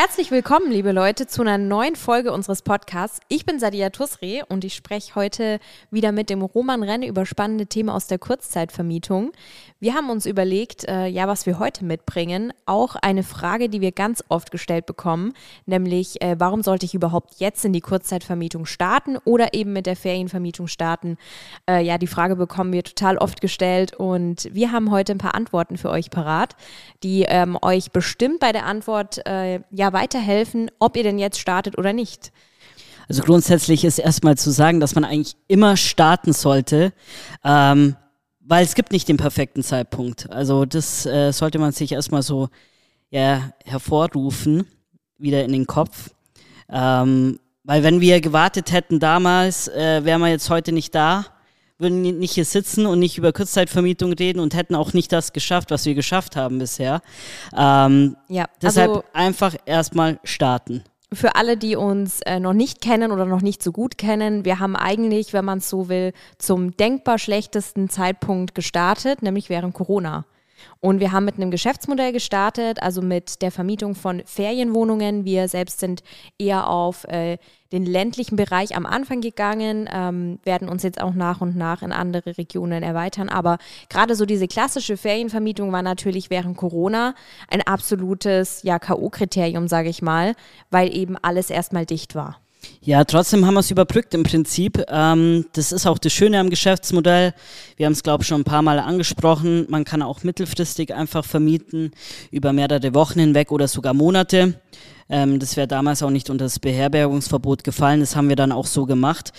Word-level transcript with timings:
Herzlich 0.00 0.30
willkommen, 0.30 0.70
liebe 0.70 0.92
Leute, 0.92 1.26
zu 1.26 1.42
einer 1.42 1.58
neuen 1.58 1.96
Folge 1.96 2.30
unseres 2.30 2.62
Podcasts. 2.62 3.18
Ich 3.26 3.44
bin 3.44 3.58
Sadia 3.58 3.90
Tusri 3.90 4.44
und 4.48 4.62
ich 4.62 4.76
spreche 4.76 5.16
heute 5.16 5.58
wieder 5.90 6.12
mit 6.12 6.30
dem 6.30 6.40
Roman 6.40 6.84
Renne 6.84 7.08
über 7.08 7.26
spannende 7.26 7.66
Themen 7.66 7.88
aus 7.88 8.06
der 8.06 8.20
Kurzzeitvermietung. 8.20 9.32
Wir 9.80 9.94
haben 9.94 10.10
uns 10.10 10.26
überlegt, 10.26 10.88
äh, 10.88 11.06
ja, 11.06 11.28
was 11.28 11.46
wir 11.46 11.60
heute 11.60 11.84
mitbringen. 11.84 12.52
Auch 12.66 12.96
eine 12.96 13.22
Frage, 13.22 13.68
die 13.68 13.80
wir 13.80 13.92
ganz 13.92 14.24
oft 14.28 14.50
gestellt 14.50 14.86
bekommen, 14.86 15.34
nämlich, 15.66 16.20
äh, 16.20 16.34
warum 16.36 16.64
sollte 16.64 16.84
ich 16.84 16.94
überhaupt 16.94 17.34
jetzt 17.38 17.64
in 17.64 17.72
die 17.72 17.80
Kurzzeitvermietung 17.80 18.66
starten 18.66 19.18
oder 19.24 19.54
eben 19.54 19.72
mit 19.72 19.86
der 19.86 19.94
Ferienvermietung 19.94 20.66
starten? 20.66 21.16
Äh, 21.70 21.84
ja, 21.84 21.96
die 21.96 22.08
Frage 22.08 22.34
bekommen 22.34 22.72
wir 22.72 22.82
total 22.82 23.18
oft 23.18 23.40
gestellt 23.40 23.94
und 23.94 24.48
wir 24.52 24.72
haben 24.72 24.90
heute 24.90 25.12
ein 25.12 25.18
paar 25.18 25.36
Antworten 25.36 25.76
für 25.76 25.90
euch 25.90 26.10
parat, 26.10 26.56
die 27.04 27.22
ähm, 27.28 27.56
euch 27.62 27.92
bestimmt 27.92 28.40
bei 28.40 28.50
der 28.50 28.66
Antwort, 28.66 29.24
äh, 29.28 29.60
ja, 29.70 29.92
weiterhelfen, 29.92 30.72
ob 30.80 30.96
ihr 30.96 31.04
denn 31.04 31.20
jetzt 31.20 31.38
startet 31.38 31.78
oder 31.78 31.92
nicht. 31.92 32.32
Also 33.08 33.22
grundsätzlich 33.22 33.84
ist 33.84 34.00
erstmal 34.00 34.36
zu 34.36 34.50
sagen, 34.50 34.80
dass 34.80 34.96
man 34.96 35.04
eigentlich 35.04 35.36
immer 35.46 35.76
starten 35.76 36.32
sollte, 36.32 36.92
ähm, 37.44 37.94
weil 38.48 38.64
es 38.64 38.74
gibt 38.74 38.92
nicht 38.92 39.08
den 39.08 39.18
perfekten 39.18 39.62
Zeitpunkt. 39.62 40.30
Also 40.30 40.64
das 40.64 41.04
äh, 41.04 41.32
sollte 41.32 41.58
man 41.58 41.72
sich 41.72 41.92
erstmal 41.92 42.22
so 42.22 42.48
ja, 43.10 43.52
hervorrufen, 43.64 44.66
wieder 45.18 45.44
in 45.44 45.52
den 45.52 45.66
Kopf. 45.66 46.10
Ähm, 46.70 47.38
weil 47.64 47.82
wenn 47.82 48.00
wir 48.00 48.20
gewartet 48.20 48.72
hätten 48.72 49.00
damals, 49.00 49.68
äh, 49.68 50.04
wären 50.04 50.20
wir 50.20 50.28
jetzt 50.28 50.48
heute 50.48 50.72
nicht 50.72 50.94
da 50.94 51.26
würden 51.78 52.02
nicht 52.02 52.32
hier 52.32 52.44
sitzen 52.44 52.86
und 52.86 52.98
nicht 52.98 53.18
über 53.18 53.32
Kurzzeitvermietung 53.32 54.12
reden 54.12 54.40
und 54.40 54.54
hätten 54.54 54.74
auch 54.74 54.92
nicht 54.92 55.12
das 55.12 55.32
geschafft, 55.32 55.70
was 55.70 55.86
wir 55.86 55.94
geschafft 55.94 56.36
haben 56.36 56.58
bisher. 56.58 57.00
Ähm, 57.56 58.16
ja, 58.28 58.46
deshalb 58.60 58.90
also 58.90 59.04
einfach 59.12 59.54
erstmal 59.64 60.18
starten. 60.24 60.82
Für 61.12 61.36
alle, 61.36 61.56
die 61.56 61.74
uns 61.74 62.20
äh, 62.22 62.38
noch 62.38 62.52
nicht 62.52 62.82
kennen 62.82 63.12
oder 63.12 63.24
noch 63.24 63.40
nicht 63.40 63.62
so 63.62 63.72
gut 63.72 63.96
kennen, 63.96 64.44
wir 64.44 64.58
haben 64.58 64.76
eigentlich, 64.76 65.32
wenn 65.32 65.44
man 65.44 65.58
es 65.58 65.68
so 65.70 65.88
will, 65.88 66.12
zum 66.36 66.76
denkbar 66.76 67.18
schlechtesten 67.18 67.88
Zeitpunkt 67.88 68.54
gestartet, 68.54 69.22
nämlich 69.22 69.48
während 69.48 69.74
Corona. 69.74 70.26
Und 70.80 71.00
wir 71.00 71.12
haben 71.12 71.24
mit 71.24 71.36
einem 71.36 71.50
Geschäftsmodell 71.50 72.12
gestartet, 72.12 72.82
also 72.82 73.02
mit 73.02 73.42
der 73.42 73.50
Vermietung 73.50 73.94
von 73.94 74.22
Ferienwohnungen. 74.24 75.24
Wir 75.24 75.48
selbst 75.48 75.80
sind 75.80 76.02
eher 76.38 76.68
auf 76.68 77.04
äh, 77.04 77.38
den 77.72 77.84
ländlichen 77.84 78.36
Bereich 78.36 78.76
am 78.76 78.86
Anfang 78.86 79.20
gegangen, 79.20 79.88
ähm, 79.92 80.38
werden 80.44 80.68
uns 80.68 80.82
jetzt 80.82 81.00
auch 81.00 81.14
nach 81.14 81.40
und 81.40 81.56
nach 81.56 81.82
in 81.82 81.92
andere 81.92 82.38
Regionen 82.38 82.82
erweitern. 82.82 83.28
Aber 83.28 83.58
gerade 83.88 84.14
so 84.14 84.24
diese 84.24 84.48
klassische 84.48 84.96
Ferienvermietung 84.96 85.72
war 85.72 85.82
natürlich 85.82 86.30
während 86.30 86.56
Corona 86.56 87.14
ein 87.48 87.62
absolutes 87.62 88.62
ja, 88.62 88.78
K.O.-Kriterium, 88.78 89.68
sage 89.68 89.88
ich 89.88 90.02
mal, 90.02 90.34
weil 90.70 90.94
eben 90.94 91.16
alles 91.16 91.50
erstmal 91.50 91.86
dicht 91.86 92.14
war. 92.14 92.40
Ja, 92.80 93.04
trotzdem 93.04 93.46
haben 93.46 93.54
wir 93.54 93.60
es 93.60 93.70
überbrückt 93.70 94.14
im 94.14 94.22
Prinzip. 94.22 94.84
Ähm, 94.88 95.46
das 95.52 95.72
ist 95.72 95.86
auch 95.86 95.98
das 95.98 96.12
Schöne 96.12 96.38
am 96.40 96.50
Geschäftsmodell. 96.50 97.34
Wir 97.76 97.86
haben 97.86 97.92
es, 97.92 98.02
glaube 98.02 98.22
ich, 98.22 98.28
schon 98.28 98.40
ein 98.40 98.44
paar 98.44 98.62
Mal 98.62 98.78
angesprochen. 98.78 99.66
Man 99.68 99.84
kann 99.84 100.02
auch 100.02 100.22
mittelfristig 100.22 100.94
einfach 100.94 101.24
vermieten, 101.24 101.92
über 102.30 102.52
mehrere 102.52 102.94
Wochen 102.94 103.20
hinweg 103.20 103.52
oder 103.52 103.68
sogar 103.68 103.94
Monate. 103.94 104.60
Ähm, 105.08 105.38
das 105.38 105.56
wäre 105.56 105.68
damals 105.68 106.02
auch 106.02 106.10
nicht 106.10 106.30
unter 106.30 106.44
das 106.44 106.58
Beherbergungsverbot 106.58 107.64
gefallen. 107.64 108.00
Das 108.00 108.16
haben 108.16 108.28
wir 108.28 108.36
dann 108.36 108.52
auch 108.52 108.66
so 108.66 108.86
gemacht. 108.86 109.32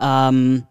Ähm, 0.00 0.64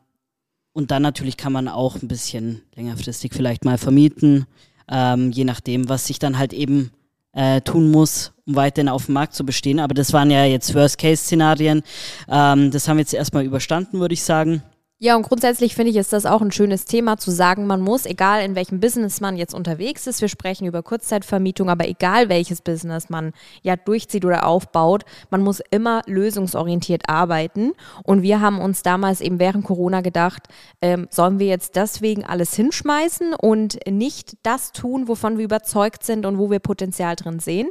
und 0.74 0.92
dann 0.92 1.02
natürlich 1.02 1.38
kann 1.38 1.52
man 1.52 1.68
auch 1.68 2.02
ein 2.02 2.08
bisschen 2.08 2.62
längerfristig 2.76 3.34
vielleicht 3.34 3.66
mal 3.66 3.78
vermieten, 3.78 4.46
ähm, 4.90 5.32
je 5.32 5.44
nachdem, 5.44 5.90
was 5.90 6.08
sich 6.08 6.18
dann 6.20 6.38
halt 6.38 6.54
eben 6.54 6.92
äh, 7.34 7.62
tun 7.62 7.92
muss, 7.92 8.34
um 8.46 8.56
weiterhin 8.56 8.90
auf 8.90 9.06
dem 9.06 9.14
Markt 9.14 9.34
zu 9.34 9.46
bestehen. 9.46 9.80
Aber 9.80 9.94
das 9.94 10.14
waren 10.14 10.32
ja 10.32 10.46
jetzt 10.46 10.74
Worst-Case-Szenarien. 10.74 11.84
Ähm, 12.30 12.72
das 12.72 12.88
haben 12.88 12.98
wir 12.98 13.02
jetzt 13.02 13.14
erstmal 13.14 13.46
überstanden, 13.46 14.00
würde 14.00 14.14
ich 14.14 14.24
sagen. 14.24 14.64
Ja, 15.04 15.16
und 15.16 15.24
grundsätzlich 15.24 15.74
finde 15.74 15.90
ich, 15.90 15.98
ist 15.98 16.14
das 16.14 16.28
auch 16.28 16.44
ein 16.44 16.52
schönes 16.52 16.86
Thema 16.86 17.18
zu 17.18 17.32
sagen, 17.32 17.66
man 17.66 17.82
muss, 17.82 18.06
egal 18.06 18.46
in 18.46 18.54
welchem 18.54 18.80
Business 18.80 19.20
man 19.20 19.36
jetzt 19.36 19.56
unterwegs 19.56 20.06
ist, 20.06 20.22
wir 20.22 20.28
sprechen 20.28 20.68
über 20.68 20.84
Kurzzeitvermietung, 20.84 21.72
aber 21.72 21.88
egal 21.88 22.30
welches 22.30 22.62
Business 22.62 23.10
man 23.10 23.34
ja 23.64 23.76
durchzieht 23.78 24.26
oder 24.26 24.46
aufbaut, 24.46 25.06
man 25.32 25.42
muss 25.42 25.60
immer 25.72 26.04
lösungsorientiert 26.06 27.10
arbeiten. 27.10 27.72
Und 28.04 28.22
wir 28.22 28.42
haben 28.42 28.62
uns 28.62 28.84
damals 28.84 29.22
eben 29.22 29.40
während 29.40 29.66
Corona 29.66 30.02
gedacht, 30.02 30.44
ähm, 30.84 31.08
sollen 31.10 31.40
wir 31.40 31.48
jetzt 31.48 31.76
deswegen 31.78 32.24
alles 32.24 32.54
hinschmeißen 32.54 33.34
und 33.34 33.80
nicht 33.90 34.38
das 34.44 34.72
tun, 34.72 35.08
wovon 35.08 35.40
wir 35.40 35.46
überzeugt 35.46 36.04
sind 36.04 36.28
und 36.28 36.38
wo 36.38 36.52
wir 36.52 36.60
Potenzial 36.60 37.16
drin 37.16 37.40
sehen? 37.40 37.70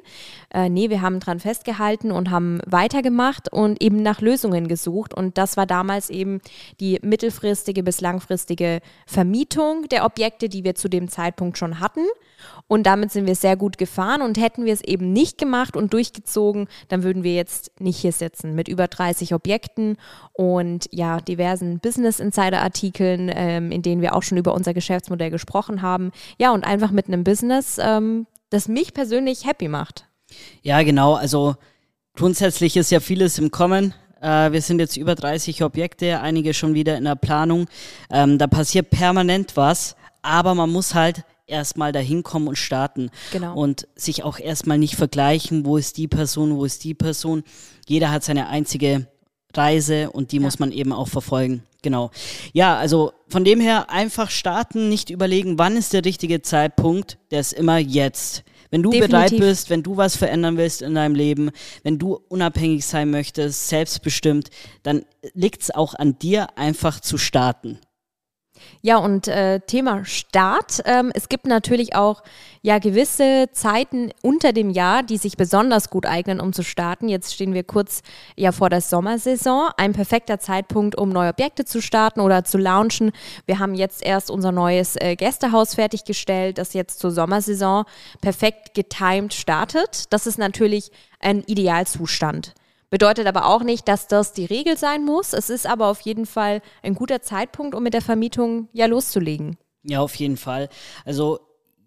Äh, 0.52 0.68
nee, 0.68 0.90
wir 0.90 1.00
haben 1.00 1.20
dran 1.20 1.38
festgehalten 1.38 2.10
und 2.10 2.32
haben 2.32 2.60
weitergemacht 2.66 3.52
und 3.52 3.80
eben 3.80 4.02
nach 4.02 4.20
Lösungen 4.20 4.66
gesucht. 4.66 5.14
Und 5.14 5.38
das 5.38 5.56
war 5.56 5.66
damals 5.66 6.10
eben 6.10 6.40
die 6.80 6.98
mit 7.02 7.19
mittelfristige 7.20 7.82
bis 7.82 8.00
langfristige 8.00 8.80
Vermietung 9.06 9.88
der 9.88 10.04
Objekte, 10.04 10.48
die 10.48 10.64
wir 10.64 10.74
zu 10.74 10.88
dem 10.88 11.08
Zeitpunkt 11.08 11.58
schon 11.58 11.80
hatten. 11.80 12.06
Und 12.66 12.84
damit 12.84 13.12
sind 13.12 13.26
wir 13.26 13.34
sehr 13.34 13.56
gut 13.56 13.76
gefahren. 13.76 14.22
Und 14.22 14.38
hätten 14.38 14.64
wir 14.64 14.72
es 14.72 14.82
eben 14.82 15.12
nicht 15.12 15.36
gemacht 15.36 15.76
und 15.76 15.92
durchgezogen, 15.92 16.68
dann 16.88 17.02
würden 17.02 17.22
wir 17.22 17.34
jetzt 17.34 17.72
nicht 17.78 17.98
hier 17.98 18.12
sitzen 18.12 18.54
mit 18.54 18.68
über 18.68 18.88
30 18.88 19.34
Objekten 19.34 19.98
und 20.32 20.88
ja, 20.90 21.20
diversen 21.20 21.80
Business 21.80 22.20
Insider-Artikeln, 22.20 23.30
ähm, 23.34 23.70
in 23.70 23.82
denen 23.82 24.00
wir 24.00 24.14
auch 24.14 24.22
schon 24.22 24.38
über 24.38 24.54
unser 24.54 24.72
Geschäftsmodell 24.72 25.30
gesprochen 25.30 25.82
haben. 25.82 26.12
Ja, 26.38 26.52
und 26.52 26.64
einfach 26.64 26.90
mit 26.90 27.08
einem 27.08 27.24
Business, 27.24 27.78
ähm, 27.78 28.26
das 28.48 28.68
mich 28.68 28.94
persönlich 28.94 29.46
happy 29.46 29.68
macht. 29.68 30.06
Ja, 30.62 30.82
genau. 30.82 31.14
Also 31.14 31.56
grundsätzlich 32.16 32.76
ist 32.76 32.90
ja 32.90 33.00
vieles 33.00 33.38
im 33.38 33.50
Kommen. 33.50 33.94
Äh, 34.20 34.52
wir 34.52 34.62
sind 34.62 34.78
jetzt 34.78 34.96
über 34.96 35.14
30 35.14 35.62
Objekte, 35.62 36.20
einige 36.20 36.54
schon 36.54 36.74
wieder 36.74 36.96
in 36.96 37.04
der 37.04 37.16
Planung. 37.16 37.66
Ähm, 38.10 38.38
da 38.38 38.46
passiert 38.46 38.90
permanent 38.90 39.56
was, 39.56 39.96
aber 40.22 40.54
man 40.54 40.70
muss 40.70 40.94
halt 40.94 41.24
erstmal 41.46 41.92
dahin 41.92 42.22
kommen 42.22 42.48
und 42.48 42.56
starten. 42.56 43.10
Genau. 43.32 43.54
Und 43.54 43.88
sich 43.94 44.22
auch 44.22 44.38
erstmal 44.38 44.78
nicht 44.78 44.96
vergleichen, 44.96 45.64
wo 45.64 45.76
ist 45.76 45.96
die 45.96 46.08
Person, 46.08 46.56
wo 46.56 46.64
ist 46.64 46.84
die 46.84 46.94
Person. 46.94 47.42
Jeder 47.86 48.10
hat 48.10 48.24
seine 48.24 48.48
einzige 48.48 49.06
Reise 49.54 50.10
und 50.10 50.32
die 50.32 50.36
ja. 50.36 50.42
muss 50.42 50.58
man 50.58 50.72
eben 50.72 50.92
auch 50.92 51.08
verfolgen. 51.08 51.64
Genau. 51.82 52.10
Ja, 52.52 52.76
also 52.76 53.12
von 53.28 53.44
dem 53.44 53.60
her 53.60 53.90
einfach 53.90 54.30
starten, 54.30 54.88
nicht 54.88 55.10
überlegen, 55.10 55.58
wann 55.58 55.76
ist 55.76 55.92
der 55.92 56.04
richtige 56.04 56.42
Zeitpunkt, 56.42 57.18
der 57.30 57.40
ist 57.40 57.52
immer 57.52 57.78
jetzt. 57.78 58.44
Wenn 58.70 58.82
du 58.82 58.90
Definitiv. 58.90 59.10
bereit 59.10 59.36
bist, 59.38 59.70
wenn 59.70 59.82
du 59.82 59.96
was 59.96 60.16
verändern 60.16 60.56
willst 60.56 60.82
in 60.82 60.94
deinem 60.94 61.14
Leben, 61.14 61.50
wenn 61.82 61.98
du 61.98 62.20
unabhängig 62.28 62.86
sein 62.86 63.10
möchtest, 63.10 63.68
selbstbestimmt, 63.68 64.50
dann 64.82 65.04
liegt 65.34 65.62
es 65.62 65.70
auch 65.70 65.94
an 65.94 66.18
dir, 66.18 66.56
einfach 66.56 67.00
zu 67.00 67.18
starten. 67.18 67.78
Ja, 68.82 68.98
und 68.98 69.28
äh, 69.28 69.60
Thema 69.60 70.04
Start. 70.04 70.82
Ähm, 70.84 71.10
es 71.14 71.28
gibt 71.28 71.46
natürlich 71.46 71.94
auch 71.94 72.22
ja 72.62 72.78
gewisse 72.78 73.48
Zeiten 73.52 74.10
unter 74.22 74.52
dem 74.52 74.70
Jahr, 74.70 75.02
die 75.02 75.16
sich 75.16 75.36
besonders 75.36 75.90
gut 75.90 76.06
eignen, 76.06 76.40
um 76.40 76.52
zu 76.52 76.62
starten. 76.62 77.08
Jetzt 77.08 77.34
stehen 77.34 77.54
wir 77.54 77.64
kurz 77.64 78.02
ja 78.36 78.52
vor 78.52 78.70
der 78.70 78.80
Sommersaison. 78.80 79.70
Ein 79.76 79.92
perfekter 79.92 80.38
Zeitpunkt, 80.38 80.96
um 80.96 81.08
neue 81.10 81.30
Objekte 81.30 81.64
zu 81.64 81.80
starten 81.80 82.20
oder 82.20 82.44
zu 82.44 82.58
launchen. 82.58 83.12
Wir 83.46 83.58
haben 83.58 83.74
jetzt 83.74 84.04
erst 84.04 84.30
unser 84.30 84.52
neues 84.52 84.96
äh, 84.96 85.16
Gästehaus 85.16 85.74
fertiggestellt, 85.74 86.58
das 86.58 86.74
jetzt 86.74 87.00
zur 87.00 87.10
Sommersaison 87.10 87.84
perfekt 88.20 88.74
getimed 88.74 89.34
startet. 89.34 90.12
Das 90.12 90.26
ist 90.26 90.38
natürlich 90.38 90.90
ein 91.20 91.42
Idealzustand. 91.46 92.54
Bedeutet 92.90 93.28
aber 93.28 93.46
auch 93.46 93.62
nicht, 93.62 93.86
dass 93.86 94.08
das 94.08 94.32
die 94.32 94.44
Regel 94.44 94.76
sein 94.76 95.04
muss. 95.04 95.32
Es 95.32 95.48
ist 95.48 95.64
aber 95.64 95.86
auf 95.86 96.00
jeden 96.00 96.26
Fall 96.26 96.60
ein 96.82 96.94
guter 96.94 97.22
Zeitpunkt, 97.22 97.76
um 97.76 97.84
mit 97.84 97.94
der 97.94 98.02
Vermietung 98.02 98.68
ja 98.72 98.86
loszulegen. 98.86 99.56
Ja, 99.84 100.00
auf 100.00 100.16
jeden 100.16 100.36
Fall. 100.36 100.68
Also 101.04 101.38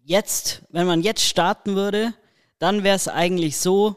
jetzt, 0.05 0.63
wenn 0.69 0.88
man 0.88 1.01
jetzt 1.01 1.23
starten 1.23 1.75
würde, 1.75 2.13
dann 2.57 2.83
wäre 2.83 2.95
es 2.95 3.09
eigentlich 3.09 3.57
so, 3.57 3.95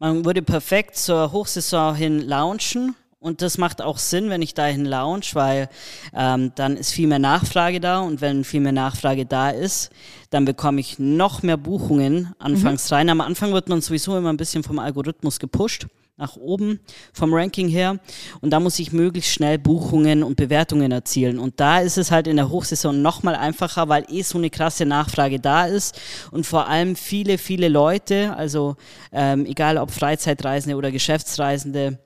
man 0.00 0.24
würde 0.24 0.42
perfekt 0.42 0.96
zur 0.96 1.30
Hochsaison 1.30 1.94
hin 1.94 2.20
launchen. 2.20 2.96
Und 3.20 3.42
das 3.42 3.58
macht 3.58 3.80
auch 3.80 3.98
Sinn, 3.98 4.28
wenn 4.28 4.42
ich 4.42 4.54
dahin 4.54 4.84
launch, 4.84 5.34
weil 5.34 5.68
ähm, 6.14 6.52
dann 6.56 6.76
ist 6.76 6.92
viel 6.92 7.08
mehr 7.08 7.18
Nachfrage 7.18 7.80
da 7.80 8.00
und 8.00 8.20
wenn 8.20 8.44
viel 8.44 8.60
mehr 8.60 8.72
Nachfrage 8.72 9.26
da 9.26 9.50
ist, 9.50 9.90
dann 10.30 10.44
bekomme 10.44 10.80
ich 10.80 11.00
noch 11.00 11.42
mehr 11.42 11.56
Buchungen 11.56 12.32
anfangs 12.38 12.90
mhm. 12.90 12.94
rein. 12.94 13.10
Am 13.10 13.20
Anfang 13.20 13.52
wird 13.52 13.68
man 13.68 13.80
sowieso 13.80 14.16
immer 14.16 14.32
ein 14.32 14.36
bisschen 14.36 14.62
vom 14.62 14.78
Algorithmus 14.78 15.40
gepusht 15.40 15.88
nach 16.18 16.36
oben 16.36 16.80
vom 17.12 17.32
Ranking 17.32 17.68
her. 17.68 18.00
Und 18.40 18.50
da 18.50 18.60
muss 18.60 18.78
ich 18.78 18.92
möglichst 18.92 19.32
schnell 19.32 19.58
Buchungen 19.58 20.22
und 20.22 20.36
Bewertungen 20.36 20.90
erzielen. 20.90 21.38
Und 21.38 21.60
da 21.60 21.78
ist 21.78 21.96
es 21.96 22.10
halt 22.10 22.26
in 22.26 22.36
der 22.36 22.50
Hochsaison 22.50 23.00
nochmal 23.00 23.36
einfacher, 23.36 23.88
weil 23.88 24.04
eh 24.08 24.22
so 24.22 24.36
eine 24.36 24.50
krasse 24.50 24.84
Nachfrage 24.84 25.38
da 25.38 25.66
ist. 25.66 25.98
Und 26.32 26.44
vor 26.44 26.68
allem 26.68 26.96
viele, 26.96 27.38
viele 27.38 27.68
Leute, 27.68 28.34
also 28.36 28.76
ähm, 29.12 29.46
egal 29.46 29.78
ob 29.78 29.92
Freizeitreisende 29.92 30.76
oder 30.76 30.90
Geschäftsreisende 30.90 32.00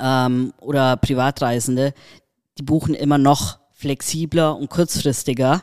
ähm, 0.00 0.52
oder 0.60 0.96
Privatreisende, 0.96 1.94
die 2.58 2.64
buchen 2.64 2.94
immer 2.94 3.18
noch 3.18 3.60
flexibler 3.72 4.56
und 4.56 4.68
kurzfristiger. 4.68 5.62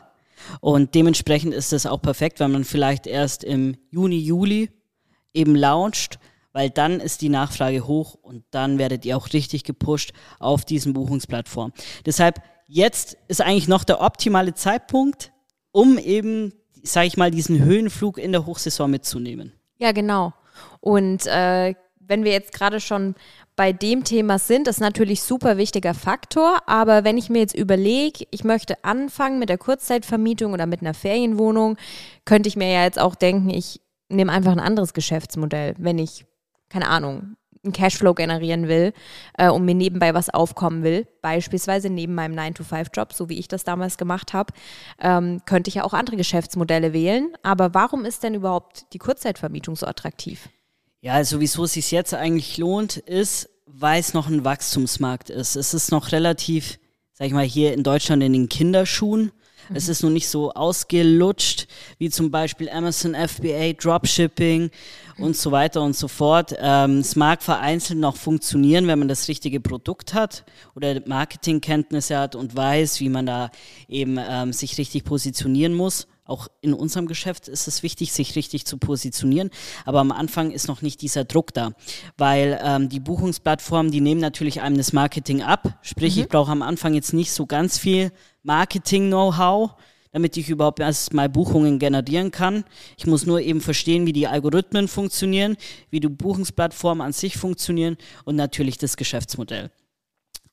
Und 0.60 0.94
dementsprechend 0.94 1.52
ist 1.52 1.74
es 1.74 1.84
auch 1.84 2.00
perfekt, 2.00 2.40
wenn 2.40 2.52
man 2.52 2.64
vielleicht 2.64 3.06
erst 3.06 3.44
im 3.44 3.76
Juni, 3.90 4.18
Juli 4.18 4.70
eben 5.34 5.54
launcht, 5.54 6.18
weil 6.56 6.70
dann 6.70 7.00
ist 7.00 7.20
die 7.20 7.28
Nachfrage 7.28 7.86
hoch 7.86 8.14
und 8.14 8.42
dann 8.50 8.78
werdet 8.78 9.04
ihr 9.04 9.18
auch 9.18 9.30
richtig 9.34 9.62
gepusht 9.62 10.14
auf 10.38 10.64
diesen 10.64 10.94
Buchungsplattformen. 10.94 11.74
Deshalb 12.06 12.40
jetzt 12.66 13.18
ist 13.28 13.42
eigentlich 13.42 13.68
noch 13.68 13.84
der 13.84 14.00
optimale 14.00 14.54
Zeitpunkt, 14.54 15.32
um 15.70 15.98
eben, 15.98 16.54
sage 16.82 17.08
ich 17.08 17.18
mal, 17.18 17.30
diesen 17.30 17.62
Höhenflug 17.62 18.16
in 18.16 18.32
der 18.32 18.46
Hochsaison 18.46 18.90
mitzunehmen. 18.90 19.52
Ja, 19.76 19.92
genau. 19.92 20.32
Und 20.80 21.26
äh, 21.26 21.74
wenn 21.98 22.24
wir 22.24 22.32
jetzt 22.32 22.54
gerade 22.54 22.80
schon 22.80 23.16
bei 23.54 23.74
dem 23.74 24.04
Thema 24.04 24.38
sind, 24.38 24.66
ist 24.66 24.80
natürlich 24.80 25.22
super 25.22 25.58
wichtiger 25.58 25.92
Faktor. 25.92 26.60
Aber 26.64 27.04
wenn 27.04 27.18
ich 27.18 27.28
mir 27.28 27.40
jetzt 27.40 27.54
überlege, 27.54 28.24
ich 28.30 28.44
möchte 28.44 28.82
anfangen 28.82 29.38
mit 29.38 29.50
der 29.50 29.58
Kurzzeitvermietung 29.58 30.54
oder 30.54 30.64
mit 30.64 30.80
einer 30.80 30.94
Ferienwohnung, 30.94 31.76
könnte 32.24 32.48
ich 32.48 32.56
mir 32.56 32.72
ja 32.72 32.84
jetzt 32.84 32.98
auch 32.98 33.14
denken, 33.14 33.50
ich 33.50 33.82
nehme 34.08 34.32
einfach 34.32 34.52
ein 34.52 34.60
anderes 34.60 34.94
Geschäftsmodell, 34.94 35.74
wenn 35.76 35.98
ich, 35.98 36.24
keine 36.68 36.88
Ahnung, 36.88 37.36
einen 37.66 37.72
Cashflow 37.72 38.14
generieren 38.14 38.68
will 38.68 38.92
äh, 39.36 39.50
und 39.50 39.64
mir 39.64 39.74
nebenbei 39.74 40.14
was 40.14 40.30
aufkommen 40.30 40.82
will, 40.82 41.06
beispielsweise 41.20 41.90
neben 41.90 42.14
meinem 42.14 42.38
9-to-5-Job, 42.38 43.12
so 43.12 43.28
wie 43.28 43.38
ich 43.38 43.48
das 43.48 43.64
damals 43.64 43.98
gemacht 43.98 44.32
habe, 44.32 44.54
ähm, 45.00 45.42
könnte 45.44 45.68
ich 45.68 45.74
ja 45.74 45.84
auch 45.84 45.92
andere 45.92 46.16
Geschäftsmodelle 46.16 46.92
wählen. 46.92 47.34
Aber 47.42 47.74
warum 47.74 48.04
ist 48.04 48.22
denn 48.22 48.34
überhaupt 48.34 48.86
die 48.92 48.98
Kurzzeitvermietung 48.98 49.76
so 49.76 49.86
attraktiv? 49.86 50.48
Ja, 51.00 51.14
also 51.14 51.40
wieso 51.40 51.64
es 51.64 51.74
sich 51.74 51.90
jetzt 51.90 52.14
eigentlich 52.14 52.56
lohnt, 52.56 52.96
ist, 52.96 53.50
weil 53.66 54.00
es 54.00 54.14
noch 54.14 54.28
ein 54.28 54.44
Wachstumsmarkt 54.44 55.30
ist. 55.30 55.56
Es 55.56 55.74
ist 55.74 55.90
noch 55.90 56.12
relativ, 56.12 56.78
sag 57.12 57.26
ich 57.26 57.32
mal, 57.32 57.44
hier 57.44 57.74
in 57.74 57.82
Deutschland 57.82 58.22
in 58.22 58.32
den 58.32 58.48
Kinderschuhen. 58.48 59.32
Mhm. 59.68 59.76
Es 59.76 59.88
ist 59.88 60.02
noch 60.02 60.10
nicht 60.10 60.28
so 60.28 60.52
ausgelutscht 60.52 61.66
wie 61.98 62.10
zum 62.10 62.30
Beispiel 62.30 62.68
Amazon 62.68 63.14
FBA, 63.14 63.72
Dropshipping 63.72 64.70
und 65.18 65.36
so 65.36 65.50
weiter 65.52 65.82
und 65.82 65.96
so 65.96 66.08
fort. 66.08 66.54
Ähm, 66.58 66.98
es 66.98 67.16
mag 67.16 67.42
vereinzelt 67.42 67.98
noch 67.98 68.16
funktionieren, 68.16 68.86
wenn 68.86 68.98
man 68.98 69.08
das 69.08 69.28
richtige 69.28 69.60
Produkt 69.60 70.14
hat 70.14 70.44
oder 70.74 71.00
Marketingkenntnisse 71.06 72.18
hat 72.18 72.34
und 72.34 72.56
weiß, 72.56 73.00
wie 73.00 73.08
man 73.08 73.26
da 73.26 73.50
eben 73.88 74.18
ähm, 74.18 74.52
sich 74.52 74.78
richtig 74.78 75.04
positionieren 75.04 75.74
muss. 75.74 76.06
Auch 76.26 76.48
in 76.60 76.74
unserem 76.74 77.06
Geschäft 77.06 77.46
ist 77.46 77.68
es 77.68 77.84
wichtig, 77.84 78.12
sich 78.12 78.34
richtig 78.34 78.66
zu 78.66 78.78
positionieren. 78.78 79.50
Aber 79.84 80.00
am 80.00 80.10
Anfang 80.10 80.50
ist 80.50 80.66
noch 80.66 80.82
nicht 80.82 81.00
dieser 81.02 81.24
Druck 81.24 81.54
da, 81.54 81.70
weil 82.18 82.58
ähm, 82.62 82.88
die 82.88 82.98
Buchungsplattformen, 82.98 83.92
die 83.92 84.00
nehmen 84.00 84.20
natürlich 84.20 84.60
einem 84.60 84.76
das 84.76 84.92
Marketing 84.92 85.42
ab. 85.42 85.78
Sprich, 85.82 86.16
mhm. 86.16 86.22
ich 86.22 86.28
brauche 86.28 86.50
am 86.50 86.62
Anfang 86.62 86.94
jetzt 86.94 87.12
nicht 87.12 87.30
so 87.30 87.46
ganz 87.46 87.78
viel 87.78 88.10
Marketing-Know-how, 88.46 89.72
damit 90.12 90.36
ich 90.36 90.48
überhaupt 90.48 90.80
erst 90.80 91.12
mal 91.12 91.28
Buchungen 91.28 91.78
generieren 91.78 92.30
kann. 92.30 92.64
Ich 92.96 93.06
muss 93.06 93.26
nur 93.26 93.40
eben 93.40 93.60
verstehen, 93.60 94.06
wie 94.06 94.12
die 94.12 94.26
Algorithmen 94.26 94.88
funktionieren, 94.88 95.56
wie 95.90 96.00
die 96.00 96.08
Buchungsplattformen 96.08 97.04
an 97.04 97.12
sich 97.12 97.36
funktionieren 97.36 97.98
und 98.24 98.36
natürlich 98.36 98.78
das 98.78 98.96
Geschäftsmodell. 98.96 99.70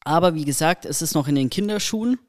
Aber 0.04 0.36
wie 0.36 0.44
gesagt, 0.44 0.86
es 0.86 1.02
ist 1.02 1.16
noch 1.16 1.28
in 1.28 1.36
den 1.36 1.50
Kinderschuhen 1.50 2.20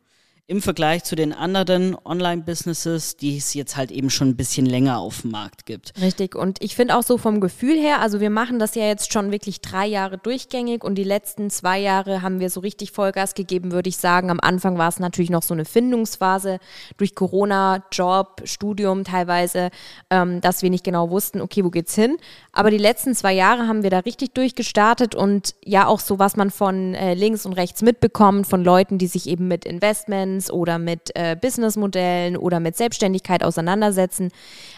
im 0.46 0.60
Vergleich 0.60 1.04
zu 1.04 1.16
den 1.16 1.32
anderen 1.32 1.96
Online-Businesses, 2.04 3.16
die 3.16 3.38
es 3.38 3.54
jetzt 3.54 3.78
halt 3.78 3.90
eben 3.90 4.10
schon 4.10 4.28
ein 4.28 4.36
bisschen 4.36 4.66
länger 4.66 4.98
auf 4.98 5.22
dem 5.22 5.30
Markt 5.30 5.64
gibt. 5.64 5.94
Richtig. 6.02 6.34
Und 6.34 6.62
ich 6.62 6.76
finde 6.76 6.96
auch 6.98 7.02
so 7.02 7.16
vom 7.16 7.40
Gefühl 7.40 7.78
her, 7.78 8.02
also 8.02 8.20
wir 8.20 8.28
machen 8.28 8.58
das 8.58 8.74
ja 8.74 8.84
jetzt 8.84 9.10
schon 9.10 9.32
wirklich 9.32 9.62
drei 9.62 9.86
Jahre 9.86 10.18
durchgängig 10.18 10.84
und 10.84 10.96
die 10.96 11.04
letzten 11.04 11.48
zwei 11.48 11.78
Jahre 11.78 12.20
haben 12.20 12.40
wir 12.40 12.50
so 12.50 12.60
richtig 12.60 12.92
Vollgas 12.92 13.32
gegeben, 13.32 13.72
würde 13.72 13.88
ich 13.88 13.96
sagen. 13.96 14.30
Am 14.30 14.38
Anfang 14.38 14.76
war 14.76 14.88
es 14.88 14.98
natürlich 14.98 15.30
noch 15.30 15.42
so 15.42 15.54
eine 15.54 15.64
Findungsphase 15.64 16.58
durch 16.98 17.14
Corona, 17.14 17.82
Job, 17.90 18.42
Studium 18.44 19.04
teilweise, 19.04 19.70
ähm, 20.10 20.42
dass 20.42 20.60
wir 20.62 20.68
nicht 20.68 20.84
genau 20.84 21.08
wussten, 21.08 21.40
okay, 21.40 21.64
wo 21.64 21.70
geht's 21.70 21.94
hin? 21.94 22.18
Aber 22.52 22.70
die 22.70 22.76
letzten 22.76 23.14
zwei 23.14 23.32
Jahre 23.32 23.66
haben 23.66 23.82
wir 23.82 23.90
da 23.90 24.00
richtig 24.00 24.34
durchgestartet 24.34 25.14
und 25.14 25.54
ja 25.64 25.86
auch 25.86 26.00
so, 26.00 26.18
was 26.18 26.36
man 26.36 26.50
von 26.50 26.94
äh, 26.94 27.14
links 27.14 27.46
und 27.46 27.54
rechts 27.54 27.80
mitbekommt, 27.80 28.46
von 28.46 28.62
Leuten, 28.62 28.98
die 28.98 29.06
sich 29.06 29.26
eben 29.26 29.48
mit 29.48 29.64
Investment 29.64 30.33
Investments 30.34 30.50
oder 30.50 30.78
mit 30.78 31.10
äh, 31.14 31.36
Businessmodellen 31.40 32.36
oder 32.36 32.60
mit 32.60 32.76
Selbstständigkeit 32.76 33.42
auseinandersetzen, 33.42 34.30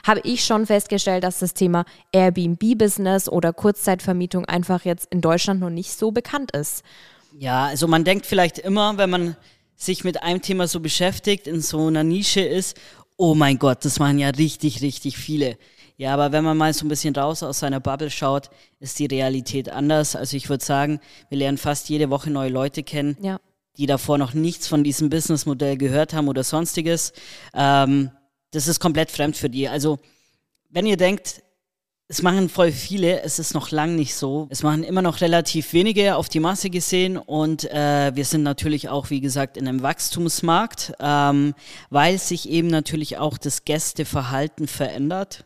habe 0.06 0.20
ich 0.24 0.44
schon 0.44 0.66
festgestellt, 0.66 1.24
dass 1.24 1.38
das 1.38 1.54
Thema 1.54 1.84
Airbnb-Business 2.12 3.28
oder 3.28 3.52
Kurzzeitvermietung 3.52 4.44
einfach 4.44 4.84
jetzt 4.84 5.08
in 5.10 5.20
Deutschland 5.20 5.60
noch 5.60 5.70
nicht 5.70 5.92
so 5.92 6.10
bekannt 6.10 6.52
ist. 6.52 6.82
Ja, 7.38 7.66
also 7.66 7.86
man 7.86 8.04
denkt 8.04 8.26
vielleicht 8.26 8.58
immer, 8.58 8.96
wenn 8.98 9.10
man 9.10 9.36
sich 9.76 10.04
mit 10.04 10.22
einem 10.22 10.40
Thema 10.40 10.66
so 10.68 10.80
beschäftigt, 10.80 11.46
in 11.46 11.60
so 11.60 11.86
einer 11.86 12.04
Nische 12.04 12.40
ist, 12.40 12.78
oh 13.18 13.34
mein 13.34 13.58
Gott, 13.58 13.84
das 13.84 13.98
machen 13.98 14.18
ja 14.18 14.30
richtig, 14.30 14.82
richtig 14.82 15.16
viele. 15.16 15.58
Ja, 15.98 16.12
aber 16.12 16.30
wenn 16.32 16.44
man 16.44 16.58
mal 16.58 16.74
so 16.74 16.84
ein 16.84 16.90
bisschen 16.90 17.14
raus 17.14 17.42
aus 17.42 17.60
seiner 17.60 17.80
Bubble 17.80 18.10
schaut, 18.10 18.50
ist 18.80 18.98
die 18.98 19.06
Realität 19.06 19.70
anders. 19.70 20.14
Also 20.14 20.36
ich 20.36 20.50
würde 20.50 20.64
sagen, 20.64 21.00
wir 21.30 21.38
lernen 21.38 21.56
fast 21.56 21.88
jede 21.88 22.10
Woche 22.10 22.30
neue 22.30 22.50
Leute 22.50 22.82
kennen. 22.82 23.16
Ja 23.22 23.38
die 23.78 23.86
davor 23.86 24.18
noch 24.18 24.34
nichts 24.34 24.66
von 24.66 24.84
diesem 24.84 25.10
Businessmodell 25.10 25.76
gehört 25.76 26.12
haben 26.12 26.28
oder 26.28 26.44
sonstiges. 26.44 27.12
Ähm, 27.54 28.10
das 28.50 28.68
ist 28.68 28.80
komplett 28.80 29.10
fremd 29.10 29.36
für 29.36 29.50
die. 29.50 29.68
Also, 29.68 29.98
wenn 30.70 30.86
ihr 30.86 30.96
denkt, 30.96 31.42
es 32.08 32.22
machen 32.22 32.48
voll 32.48 32.70
viele, 32.70 33.22
es 33.22 33.40
ist 33.40 33.52
noch 33.52 33.72
lang 33.72 33.96
nicht 33.96 34.14
so. 34.14 34.46
Es 34.50 34.62
machen 34.62 34.84
immer 34.84 35.02
noch 35.02 35.20
relativ 35.20 35.72
wenige 35.72 36.14
auf 36.14 36.28
die 36.28 36.38
Masse 36.38 36.70
gesehen 36.70 37.16
und 37.16 37.64
äh, 37.64 38.14
wir 38.14 38.24
sind 38.24 38.44
natürlich 38.44 38.88
auch, 38.88 39.10
wie 39.10 39.20
gesagt, 39.20 39.56
in 39.56 39.66
einem 39.66 39.82
Wachstumsmarkt, 39.82 40.92
ähm, 41.00 41.54
weil 41.90 42.18
sich 42.18 42.48
eben 42.48 42.68
natürlich 42.68 43.18
auch 43.18 43.38
das 43.38 43.64
Gästeverhalten 43.64 44.68
verändert. 44.68 45.44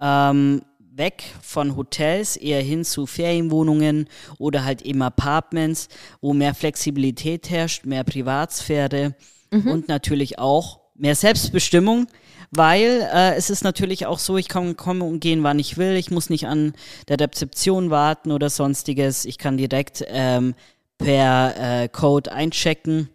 Ähm, 0.00 0.62
weg 0.96 1.24
von 1.42 1.76
Hotels 1.76 2.36
eher 2.36 2.62
hin 2.62 2.84
zu 2.84 3.06
Ferienwohnungen 3.06 4.08
oder 4.38 4.64
halt 4.64 4.82
eben 4.82 5.02
Apartments, 5.02 5.88
wo 6.20 6.32
mehr 6.32 6.54
Flexibilität 6.54 7.50
herrscht, 7.50 7.84
mehr 7.84 8.04
Privatsphäre 8.04 9.14
mhm. 9.50 9.68
und 9.68 9.88
natürlich 9.88 10.38
auch 10.38 10.80
mehr 10.94 11.14
Selbstbestimmung, 11.14 12.06
weil 12.50 13.08
äh, 13.12 13.34
es 13.34 13.50
ist 13.50 13.64
natürlich 13.64 14.06
auch 14.06 14.18
so, 14.18 14.36
ich 14.36 14.48
kann 14.48 14.76
kommen 14.76 15.02
und 15.02 15.20
gehen, 15.20 15.42
wann 15.42 15.58
ich 15.58 15.76
will. 15.76 15.96
Ich 15.96 16.10
muss 16.10 16.30
nicht 16.30 16.46
an 16.46 16.72
der 17.08 17.20
Rezeption 17.20 17.90
warten 17.90 18.32
oder 18.32 18.48
sonstiges. 18.48 19.24
Ich 19.24 19.38
kann 19.38 19.56
direkt 19.56 20.04
ähm, 20.08 20.54
per 20.98 21.82
äh, 21.82 21.88
Code 21.88 22.32
einchecken 22.32 23.10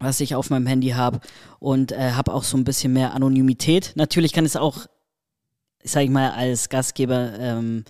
was 0.00 0.20
ich 0.20 0.34
auf 0.34 0.50
meinem 0.50 0.66
Handy 0.66 0.90
habe 0.90 1.20
und 1.58 1.92
äh, 1.92 2.12
habe 2.12 2.32
auch 2.32 2.44
so 2.44 2.56
ein 2.56 2.64
bisschen 2.64 2.92
mehr 2.92 3.14
Anonymität. 3.14 3.94
Natürlich 3.96 4.32
kann 4.32 4.44
es 4.44 4.54
auch 4.54 4.86
sage 5.84 6.06
ich 6.06 6.10
mal, 6.10 6.30
als 6.32 6.68
Gastgeber 6.68 7.32
ähm, 7.38 7.84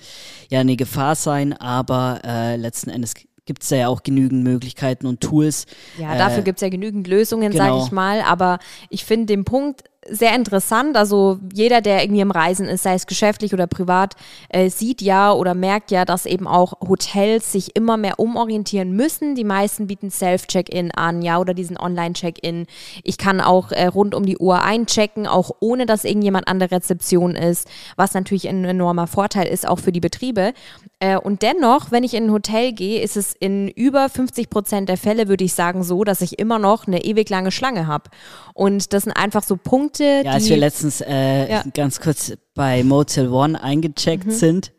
ja 0.51 0.61
eine 0.61 0.77
Gefahr 0.77 1.15
sein, 1.15 1.53
aber 1.53 2.21
äh, 2.25 2.57
letzten 2.57 2.91
Endes 2.91 3.15
gibt 3.49 3.63
es 3.63 3.71
ja 3.71 3.89
auch 3.89 4.03
genügend 4.03 4.45
Möglichkeiten 4.45 5.07
und 5.07 5.23
Tools. 5.23 5.65
Ja, 5.99 6.17
dafür 6.19 6.41
äh, 6.41 6.43
gibt 6.43 6.59
es 6.59 6.61
ja 6.63 6.69
genügend 6.69 7.09
Lösungen, 7.09 7.51
genau. 7.51 7.65
sage 7.65 7.87
ich 7.87 7.93
mal. 7.93 8.21
Aber 8.21 8.59
ich 8.91 9.07
finde 9.07 9.27
den 9.27 9.45
Punkt 9.45 9.85
sehr 10.07 10.35
interessant. 10.35 10.97
Also 10.97 11.39
jeder, 11.53 11.81
der 11.81 12.03
irgendwie 12.03 12.21
im 12.21 12.31
Reisen 12.31 12.67
ist, 12.67 12.83
sei 12.83 12.95
es 12.95 13.07
geschäftlich 13.07 13.53
oder 13.53 13.67
privat, 13.67 14.15
äh, 14.49 14.71
sieht 14.71 15.03
ja 15.03 15.33
oder 15.33 15.55
merkt 15.55 15.91
ja, 15.91 16.05
dass 16.05 16.27
eben 16.27 16.47
auch 16.47 16.75
Hotels 16.81 17.53
sich 17.53 17.77
immer 17.77 17.97
mehr 17.97 18.19
umorientieren 18.19 18.93
müssen. 18.93 19.35
Die 19.35 19.45
meisten 19.45 19.87
bieten 19.87 20.11
Self-Check-In 20.11 20.93
an, 20.93 21.23
ja, 21.23 21.39
oder 21.39 21.55
diesen 21.55 21.77
Online-Check-In. 21.77 22.67
Ich 23.03 23.19
kann 23.19 23.41
auch 23.41 23.73
äh, 23.73 23.87
rund 23.87 24.15
um 24.15 24.25
die 24.25 24.39
Uhr 24.39 24.63
einchecken, 24.63 25.27
auch 25.27 25.51
ohne 25.61 25.85
dass 25.85 26.05
irgendjemand 26.05 26.49
an 26.49 26.59
der 26.59 26.71
Rezeption 26.71 27.35
ist, 27.35 27.69
was 27.97 28.15
natürlich 28.15 28.49
ein 28.49 28.65
enormer 28.65 29.07
Vorteil 29.07 29.47
ist, 29.49 29.67
auch 29.67 29.79
für 29.79 29.93
die 29.93 30.01
Betriebe. 30.01 30.53
Äh, 31.01 31.19
und 31.19 31.43
dennoch, 31.43 31.91
wenn 31.91 32.05
ich 32.05 32.15
in 32.15 32.27
ein 32.27 32.33
Hotel 32.33 32.73
gehe, 32.73 33.03
ist 33.03 33.17
es 33.17 33.35
in 33.35 33.69
über 33.69 34.09
50 34.09 34.49
Prozent 34.49 34.89
der 34.89 34.97
Fälle, 34.97 35.29
würde 35.29 35.45
ich 35.45 35.55
sagen, 35.55 35.83
so, 35.83 36.05
dass 36.05 36.21
ich 36.21 36.39
immer 36.39 36.59
noch 36.59 36.87
eine 36.87 37.05
ewig 37.05 37.29
lange 37.29 37.51
Schlange 37.51 37.87
habe. 37.87 38.11
Und 38.55 38.93
das 38.93 39.05
sind 39.05 39.13
einfach 39.13 39.43
so 39.43 39.57
Punkte, 39.57 39.88
Punkte. 39.89 40.23
Ja, 40.25 40.33
als 40.33 40.49
wir 40.49 40.57
letztens 40.57 41.01
äh, 41.01 41.51
ja. 41.51 41.65
ganz 41.75 42.01
kurz 42.01 42.33
bei 42.55 42.85
Motel 42.85 43.29
One 43.29 43.61
eingecheckt 43.63 44.27
mhm. 44.27 44.31
sind, 44.31 44.73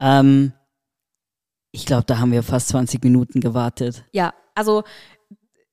ähm, 0.00 0.52
ich 1.70 1.84
glaube, 1.84 2.04
da 2.06 2.18
haben 2.18 2.32
wir 2.32 2.42
fast 2.42 2.68
20 2.68 3.04
Minuten 3.04 3.40
gewartet. 3.40 4.04
Ja, 4.12 4.32
also 4.54 4.84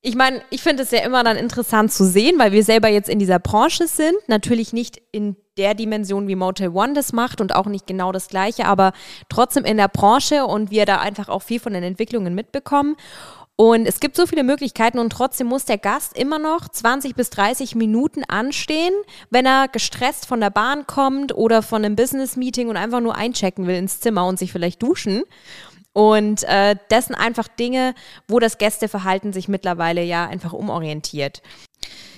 ich 0.01 0.15
meine, 0.15 0.41
ich 0.49 0.61
finde 0.61 0.83
es 0.83 0.91
ja 0.91 0.99
immer 0.99 1.23
dann 1.23 1.37
interessant 1.37 1.91
zu 1.91 2.05
sehen, 2.05 2.37
weil 2.37 2.51
wir 2.51 2.63
selber 2.63 2.89
jetzt 2.89 3.09
in 3.09 3.17
dieser 3.17 3.39
Branche 3.39 3.87
sind. 3.87 4.15
Natürlich 4.27 4.73
nicht 4.73 5.01
in 5.11 5.35
der 5.57 5.73
Dimension, 5.73 6.27
wie 6.27 6.35
Motel 6.35 6.69
One 6.69 6.93
das 6.93 7.13
macht 7.13 7.39
und 7.39 7.55
auch 7.55 7.65
nicht 7.65 7.87
genau 7.87 8.11
das 8.11 8.27
Gleiche, 8.27 8.65
aber 8.65 8.91
trotzdem 9.29 9.63
in 9.63 9.77
der 9.77 9.87
Branche 9.87 10.45
und 10.45 10.69
wir 10.69 10.85
da 10.85 10.99
einfach 10.99 11.29
auch 11.29 11.41
viel 11.41 11.59
von 11.59 11.73
den 11.73 11.81
Entwicklungen 11.81 12.35
mitbekommen. 12.35 12.97
Und 13.57 13.85
es 13.85 14.01
gibt 14.01 14.17
so 14.17 14.25
viele 14.25 14.43
Möglichkeiten 14.43 14.99
und 14.99 15.11
trotzdem 15.11 15.47
muss 15.47 15.63
der 15.63 15.77
Gast 15.77 16.17
immer 16.17 16.39
noch 16.39 16.67
20 16.67 17.15
bis 17.15 17.29
30 17.29 17.75
Minuten 17.75 18.23
anstehen, 18.25 18.93
wenn 19.29 19.45
er 19.45 19.69
gestresst 19.69 20.25
von 20.25 20.41
der 20.41 20.49
Bahn 20.49 20.85
kommt 20.87 21.33
oder 21.33 21.61
von 21.61 21.85
einem 21.85 21.95
Business-Meeting 21.95 22.67
und 22.67 22.75
einfach 22.75 22.99
nur 22.99 23.15
einchecken 23.15 23.65
will 23.65 23.75
ins 23.75 24.01
Zimmer 24.01 24.27
und 24.27 24.37
sich 24.37 24.51
vielleicht 24.51 24.83
duschen. 24.83 25.23
Und 25.93 26.43
äh, 26.43 26.75
das 26.89 27.05
sind 27.05 27.15
einfach 27.15 27.47
Dinge, 27.47 27.95
wo 28.27 28.39
das 28.39 28.57
Gästeverhalten 28.57 29.31
sich 29.31 29.47
mittlerweile 29.47 30.03
ja 30.03 30.27
einfach 30.27 30.51
umorientiert. 30.51 31.41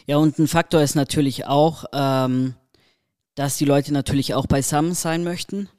Ja, 0.08 0.18
und 0.18 0.40
ein 0.40 0.48
Faktor 0.48 0.82
ist 0.82 0.96
natürlich 0.96 1.46
auch, 1.46 1.86
ähm, 1.94 2.56
dass 3.36 3.58
die 3.58 3.66
Leute 3.66 3.94
natürlich 3.94 4.34
auch 4.34 4.48
beisammen 4.48 4.96
sein 4.96 5.24
möchten. 5.24 5.70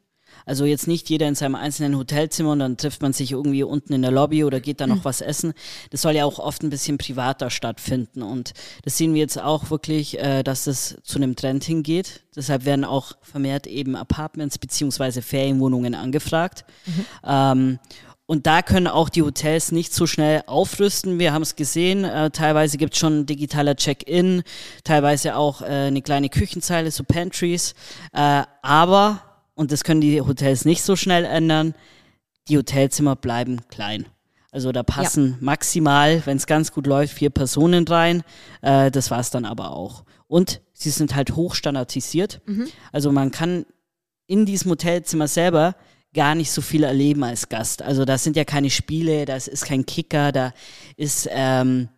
Also 0.49 0.65
jetzt 0.65 0.89
nicht 0.89 1.11
jeder 1.11 1.29
in 1.29 1.35
seinem 1.35 1.55
einzelnen 1.55 1.97
Hotelzimmer 1.97 2.53
und 2.53 2.61
dann 2.61 2.77
trifft 2.77 3.03
man 3.03 3.13
sich 3.13 3.33
irgendwie 3.33 3.63
unten 3.63 3.93
in 3.93 4.03
der 4.03 4.11
Lobby 4.11 4.45
oder 4.45 4.61
geht 4.61 4.81
da 4.81 4.87
noch 4.87 4.97
mhm. 4.97 5.05
was 5.05 5.21
essen. 5.21 5.53
Das 5.91 6.03
soll 6.03 6.15
ja 6.15 6.25
auch 6.25 6.39
oft 6.39 6.63
ein 6.63 6.71
bisschen 6.71 6.97
privater 6.97 7.51
stattfinden. 7.51 8.23
Und 8.23 8.55
das 8.83 8.97
sehen 8.97 9.13
wir 9.13 9.21
jetzt 9.21 9.39
auch 9.39 9.71
wirklich, 9.71 10.19
äh, 10.19 10.43
dass 10.43 10.65
das 10.65 10.97
zu 11.03 11.19
einem 11.19 11.37
Trend 11.37 11.65
hingeht. 11.65 12.23
Deshalb 12.35 12.65
werden 12.65 12.85
auch 12.85 13.13
vermehrt 13.21 13.67
eben 13.67 13.95
Apartments 13.95 14.59
beziehungsweise 14.59 15.21
Ferienwohnungen 15.21 15.95
angefragt. 15.95 16.65
Mhm. 16.87 17.05
Ähm, 17.27 17.79
und 18.25 18.47
da 18.47 18.61
können 18.61 18.89
auch 18.89 19.09
die 19.09 19.23
Hotels 19.23 19.73
nicht 19.73 19.95
so 19.95 20.07
schnell 20.07 20.43
aufrüsten. 20.47 21.19
Wir 21.19 21.33
haben 21.33 21.43
es 21.43 21.57
gesehen, 21.57 22.05
äh, 22.05 22.31
teilweise 22.31 22.77
gibt 22.77 22.93
es 22.93 23.01
schon 23.01 23.25
digitaler 23.25 23.75
Check-in, 23.75 24.43
teilweise 24.85 25.37
auch 25.37 25.63
äh, 25.63 25.67
eine 25.67 26.03
kleine 26.03 26.29
Küchenzeile, 26.29 26.91
so 26.91 27.05
Pantries. 27.05 27.75
Äh, 28.13 28.43
aber 28.61 29.23
und 29.59 29.73
das 29.73 29.83
können 29.83 30.01
die 30.01 30.21
Hotels 30.21 30.65
nicht 30.65 30.83
so 30.83 30.95
schnell 30.95 31.25
ändern. 31.25 31.75
Die 32.47 32.57
Hotelzimmer 32.57 33.17
bleiben 33.17 33.61
klein. 33.69 34.07
Also 34.53 34.71
da 34.71 34.85
passen 34.85 35.31
ja. 35.33 35.37
maximal, 35.41 36.23
wenn 36.27 36.37
es 36.37 36.47
ganz 36.47 36.71
gut 36.71 36.87
läuft, 36.87 37.15
vier 37.15 37.31
Personen 37.31 37.87
rein. 37.89 38.23
Äh, 38.63 38.93
das 38.93 39.11
war 39.11 39.19
es 39.19 39.31
dann 39.31 39.45
aber 39.45 39.73
auch. 39.73 40.05
Und 40.29 40.61
sie 40.73 40.91
sind 40.91 41.17
halt 41.17 41.35
hochstandardisiert. 41.35 42.41
Mhm. 42.47 42.69
Also 42.93 43.11
man 43.11 43.33
kann 43.33 43.67
in 44.29 44.47
diesem 44.47 44.71
Hotelzimmer 44.71 45.27
selber 45.27 45.75
gar 46.15 46.37
nicht 46.37 46.53
so 46.53 46.63
viel 46.63 46.85
erleben 46.85 47.25
als 47.25 47.49
Gast. 47.49 47.83
Also 47.83 48.05
da 48.05 48.17
sind 48.17 48.37
ja 48.37 48.45
keine 48.45 48.71
Spiele, 48.71 49.25
da 49.25 49.35
ist 49.35 49.65
kein 49.65 49.85
Kicker, 49.85 50.31
da 50.31 50.53
ist 50.97 51.29
ähm, 51.33 51.89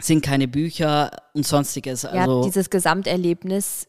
sind 0.00 0.24
keine 0.24 0.46
Bücher 0.46 1.10
und 1.32 1.44
sonstiges. 1.44 2.04
Also 2.04 2.40
ja, 2.42 2.46
dieses 2.46 2.70
Gesamterlebnis 2.70 3.88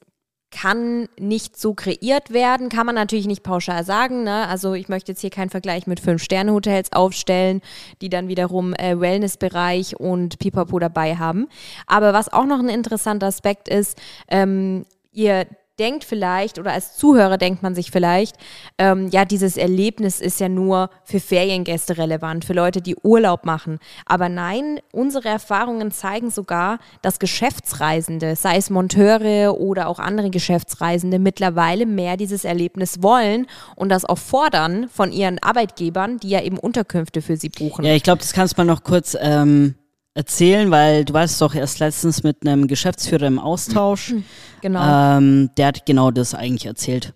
kann 0.55 1.09
nicht 1.19 1.59
so 1.59 1.73
kreiert 1.73 2.31
werden, 2.31 2.69
kann 2.69 2.85
man 2.85 2.95
natürlich 2.95 3.27
nicht 3.27 3.43
pauschal 3.43 3.83
sagen. 3.83 4.23
Ne? 4.23 4.47
Also 4.47 4.73
ich 4.73 4.87
möchte 4.87 5.11
jetzt 5.11 5.19
hier 5.19 5.29
keinen 5.29 5.49
Vergleich 5.49 5.85
mit 5.85 5.99
Fünf-Sterne-Hotels 5.99 6.93
aufstellen, 6.93 7.61
die 8.01 8.07
dann 8.07 8.29
wiederum 8.29 8.73
äh, 8.73 8.97
Wellnessbereich 8.97 9.99
und 9.99 10.39
Pipapo 10.39 10.79
dabei 10.79 11.17
haben. 11.17 11.49
Aber 11.87 12.13
was 12.13 12.31
auch 12.31 12.45
noch 12.45 12.59
ein 12.59 12.69
interessanter 12.69 13.27
Aspekt 13.27 13.67
ist, 13.67 13.99
ähm, 14.29 14.85
ihr 15.11 15.45
denkt 15.79 16.03
vielleicht, 16.03 16.59
oder 16.59 16.71
als 16.71 16.95
Zuhörer 16.95 17.37
denkt 17.37 17.63
man 17.63 17.75
sich 17.75 17.91
vielleicht, 17.91 18.35
ähm, 18.77 19.09
ja, 19.09 19.25
dieses 19.25 19.57
Erlebnis 19.57 20.19
ist 20.19 20.39
ja 20.39 20.49
nur 20.49 20.89
für 21.03 21.19
Feriengäste 21.19 21.97
relevant, 21.97 22.45
für 22.45 22.53
Leute, 22.53 22.81
die 22.81 22.95
Urlaub 23.03 23.45
machen. 23.45 23.79
Aber 24.05 24.29
nein, 24.29 24.79
unsere 24.91 25.29
Erfahrungen 25.29 25.91
zeigen 25.91 26.29
sogar, 26.29 26.79
dass 27.01 27.19
Geschäftsreisende, 27.19 28.35
sei 28.35 28.57
es 28.57 28.69
Monteure 28.69 29.59
oder 29.59 29.87
auch 29.87 29.99
andere 29.99 30.29
Geschäftsreisende, 30.29 31.19
mittlerweile 31.19 31.85
mehr 31.85 32.17
dieses 32.17 32.45
Erlebnis 32.45 33.01
wollen 33.01 33.47
und 33.75 33.89
das 33.89 34.05
auch 34.05 34.17
fordern 34.17 34.87
von 34.89 35.11
ihren 35.11 35.41
Arbeitgebern, 35.41 36.17
die 36.17 36.29
ja 36.29 36.41
eben 36.41 36.57
Unterkünfte 36.57 37.21
für 37.21 37.37
sie 37.37 37.49
buchen. 37.49 37.85
Ja, 37.85 37.93
ich 37.93 38.03
glaube, 38.03 38.19
das 38.19 38.33
kannst 38.33 38.57
du 38.57 38.61
mal 38.61 38.65
noch 38.65 38.83
kurz 38.83 39.17
ähm, 39.19 39.75
erzählen, 40.15 40.71
weil 40.71 41.05
du 41.05 41.13
warst 41.13 41.39
doch 41.41 41.53
erst 41.53 41.79
letztens 41.79 42.23
mit 42.23 42.37
einem 42.47 42.67
Geschäftsführer 42.67 43.27
im 43.27 43.37
Austausch. 43.37 44.15
Genau. 44.61 45.17
Ähm, 45.17 45.51
der 45.57 45.67
hat 45.67 45.85
genau 45.85 46.09
das 46.09 46.33
eigentlich 46.33 46.65
erzählt. 46.65 47.13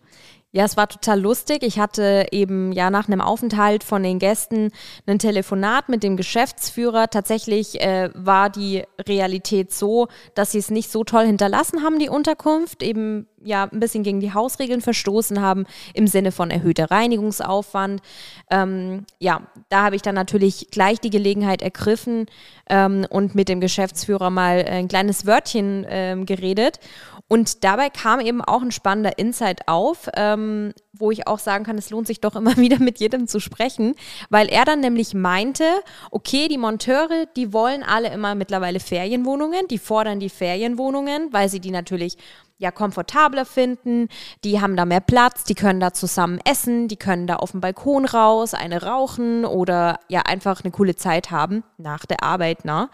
Ja, 0.52 0.66
es 0.66 0.78
war 0.78 0.88
total 0.88 1.22
lustig. 1.22 1.62
Ich 1.62 1.78
hatte 1.78 2.26
eben 2.32 2.72
ja 2.72 2.90
nach 2.90 3.08
einem 3.08 3.22
Aufenthalt 3.22 3.84
von 3.84 4.02
den 4.02 4.18
Gästen 4.18 4.72
ein 5.06 5.20
Telefonat 5.20 5.90
mit 5.90 6.02
dem 6.02 6.18
Geschäftsführer. 6.18 7.08
Tatsächlich 7.08 7.80
äh, 7.82 8.10
war 8.16 8.50
die 8.50 8.84
Realität 9.08 9.72
so, 9.72 10.08
dass 10.34 10.52
sie 10.52 10.58
es 10.58 10.72
nicht 10.72 10.92
so 10.92 11.04
toll 11.04 11.28
hinterlassen 11.28 11.84
haben, 11.84 12.00
die 12.00 12.10
Unterkunft. 12.10 12.82
Eben 12.82 13.28
ja 13.44 13.66
ein 13.72 13.80
bisschen 13.80 14.04
gegen 14.04 14.22
die 14.22 14.34
Hausregeln 14.34 14.82
verstoßen 14.82 15.40
haben 15.40 15.66
im 15.94 16.08
Sinne 16.08 16.32
von 16.32 16.50
erhöhter 16.50 16.90
Reinigungsaufwand. 16.90 18.02
Ähm, 18.50 19.06
ja, 19.20 19.44
da 19.70 19.84
habe 19.84 19.96
ich 19.96 20.02
dann 20.02 20.16
natürlich 20.16 20.70
gleich 20.72 21.00
die 21.00 21.12
Gelegenheit 21.12 21.62
ergriffen 21.62 22.26
ähm, 22.70 23.06
und 23.08 23.36
mit 23.36 23.50
dem 23.50 23.62
Geschäftsführer 23.62 24.32
mal 24.32 24.66
ein 24.66 24.88
kleines 24.88 25.28
Wörtchen 25.28 25.86
ähm, 25.88 26.26
geredet. 26.26 26.80
Und 27.30 27.64
dabei 27.64 27.90
kam 27.90 28.20
eben 28.20 28.42
auch 28.42 28.64
ein 28.64 28.72
spannender 28.72 29.20
Insight 29.20 29.68
auf, 29.68 30.10
ähm, 30.16 30.74
wo 30.94 31.12
ich 31.12 31.28
auch 31.28 31.38
sagen 31.38 31.64
kann, 31.64 31.78
es 31.78 31.92
lohnt 31.92 32.08
sich 32.08 32.20
doch 32.20 32.36
immer 32.36 32.58
wieder 32.58 32.80
mit 32.80 33.00
jedem 33.00 33.28
zu 33.28 33.40
sprechen, 33.40 33.96
weil 34.30 34.50
er 34.50 34.66
dann 34.66 34.82
nämlich 34.82 35.14
meinte, 35.14 35.64
okay, 36.12 36.48
die 36.48 36.58
Monteure, 36.58 37.28
die 37.38 37.54
wollen 37.54 37.84
alle 37.84 38.12
immer 38.12 38.34
mittlerweile 38.34 38.80
Ferienwohnungen, 38.80 39.68
die 39.70 39.78
fordern 39.78 40.20
die 40.20 40.30
Ferienwohnungen, 40.30 41.32
weil 41.32 41.50
sie 41.50 41.60
die 41.60 41.72
natürlich 41.72 42.18
ja 42.60 42.72
komfortabler 42.72 43.46
finden, 43.46 44.10
die 44.44 44.62
haben 44.62 44.76
da 44.76 44.86
mehr 44.86 45.00
Platz, 45.00 45.46
die 45.46 45.56
können 45.56 45.80
da 45.80 45.94
zusammen 45.94 46.40
essen, 46.44 46.90
die 46.90 46.98
können 46.98 47.26
da 47.26 47.38
auf 47.38 47.52
dem 47.52 47.62
Balkon 47.62 48.06
raus, 48.06 48.54
eine 48.54 48.84
rauchen 48.84 49.46
oder 49.46 49.98
ja 50.10 50.22
einfach 50.24 50.62
eine 50.64 50.72
coole 50.72 50.96
Zeit 50.96 51.32
haben 51.32 51.64
nach 51.78 52.06
der 52.06 52.22
Arbeit, 52.22 52.66
ne? 52.66 52.90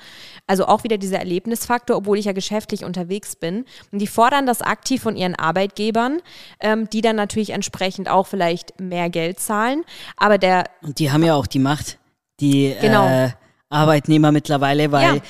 Also 0.46 0.68
auch 0.68 0.84
wieder 0.84 1.00
dieser 1.00 1.18
Erlebnisfaktor, 1.18 1.98
obwohl 1.98 2.20
ich 2.20 2.26
ja 2.26 2.34
geschäftlich 2.34 2.86
unterwegs 2.86 3.36
bin. 3.36 3.66
Und 3.92 4.00
die 4.00 4.08
fordern 4.08 4.46
das 4.46 4.62
aktiv 4.62 5.02
von 5.02 5.16
ihren 5.16 5.34
Arbeitgebern, 5.34 6.22
ähm, 6.60 6.88
die 6.92 7.02
dann 7.02 7.16
natürlich 7.16 7.50
entsprechend 7.50 8.08
auch 8.08 8.28
vielleicht 8.28 8.80
mehr 8.80 9.10
Geld 9.10 9.40
zahlen. 9.40 9.84
Aber 10.16 10.38
der 10.38 10.66
und 10.84 11.00
die 11.00 11.12
haben 11.12 11.24
ja 11.24 11.34
auch 11.34 11.48
die 11.48 11.60
Macht, 11.60 11.98
die 12.40 12.76
genau. 12.80 13.08
äh, 13.08 13.32
Arbeitnehmer 13.70 14.32
mittlerweile, 14.32 14.92
weil 14.92 15.22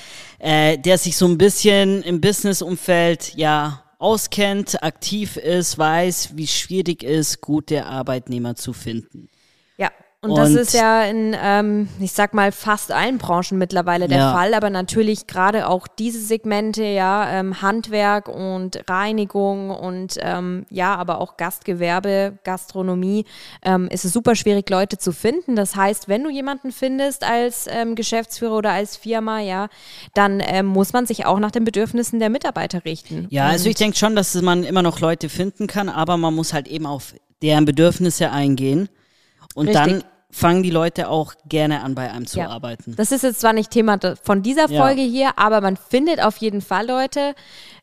ja. 0.42 0.72
äh, 0.72 0.78
der 0.78 0.98
sich 0.98 1.16
so 1.16 1.26
ein 1.26 1.38
bisschen 1.38 2.04
im 2.04 2.20
Businessumfeld 2.20 3.34
ja 3.36 3.85
auskennt, 4.00 4.84
aktiv 4.84 5.38
ist, 5.38 5.78
weiß, 5.78 6.36
wie 6.36 6.48
schwierig 6.48 7.04
es 7.04 7.30
ist, 7.32 7.42
gute 7.42 7.86
Arbeitnehmer 7.86 8.56
zu 8.56 8.74
finden. 8.74 9.30
Und, 10.22 10.32
und 10.32 10.38
das 10.38 10.52
ist 10.52 10.74
ja 10.74 11.04
in, 11.04 11.36
ähm, 11.40 11.88
ich 12.00 12.12
sag 12.12 12.34
mal, 12.34 12.52
fast 12.52 12.92
allen 12.92 13.20
Branchen 13.20 13.60
mittlerweile 13.60 14.08
der 14.08 14.18
ja. 14.18 14.34
Fall, 14.34 14.56
aber 14.56 14.72
natürlich 14.72 15.28
gerade 15.28 15.68
auch 15.68 15.88
diese 15.88 16.20
Segmente, 16.20 16.84
ja, 16.84 17.30
ähm, 17.30 17.62
Handwerk 17.62 18.28
und 18.28 18.80
Reinigung 18.90 19.70
und 19.70 20.18
ähm, 20.22 20.66
ja, 20.72 20.96
aber 20.96 21.22
auch 21.22 21.38
Gastgewerbe, 21.38 22.40
Gastronomie, 22.44 23.26
ähm, 23.62 23.88
ist 23.90 24.04
es 24.04 24.14
super 24.14 24.36
schwierig, 24.36 24.68
Leute 24.70 24.98
zu 24.98 25.12
finden. 25.12 25.56
Das 25.56 25.76
heißt, 25.76 26.08
wenn 26.08 26.24
du 26.24 26.32
jemanden 26.32 26.72
findest 26.72 27.24
als 27.24 27.68
ähm, 27.70 27.94
Geschäftsführer 27.94 28.58
oder 28.58 28.72
als 28.72 28.98
Firma, 28.98 29.42
ja, 29.42 29.68
dann 30.16 30.42
ähm, 30.44 30.66
muss 30.66 30.92
man 30.92 31.06
sich 31.06 31.28
auch 31.28 31.38
nach 31.38 31.52
den 31.52 31.66
Bedürfnissen 31.66 32.20
der 32.20 32.32
Mitarbeiter 32.32 32.84
richten. 32.84 33.28
Ja, 33.30 33.46
also 33.48 33.70
ich 33.70 33.76
denke 33.76 33.96
schon, 33.96 34.16
dass 34.16 34.34
man 34.42 34.64
immer 34.64 34.82
noch 34.82 35.00
Leute 35.00 35.30
finden 35.30 35.68
kann, 35.68 35.88
aber 35.88 36.18
man 36.18 36.34
muss 36.34 36.52
halt 36.52 36.68
eben 36.68 36.88
auf 36.88 37.14
deren 37.44 37.66
Bedürfnisse 37.66 38.32
eingehen. 38.32 38.90
Und 39.56 39.70
Richtig. 39.70 39.86
dann 39.86 40.04
fangen 40.30 40.62
die 40.62 40.70
Leute 40.70 41.10
auch 41.10 41.34
gerne 41.48 41.82
an, 41.82 41.96
bei 41.96 42.12
einem 42.12 42.28
zu 42.28 42.40
ja. 42.40 42.50
arbeiten. 42.50 42.94
Das 42.98 43.12
ist 43.12 43.24
jetzt 43.24 43.40
zwar 43.40 43.54
nicht 43.54 43.72
Thema 43.72 43.98
von 44.22 44.44
dieser 44.44 44.68
Folge 44.68 45.02
ja. 45.02 45.10
hier, 45.10 45.40
aber 45.40 45.62
man 45.62 45.78
findet 45.78 46.22
auf 46.22 46.38
jeden 46.38 46.62
Fall 46.62 46.86
Leute. 46.86 47.34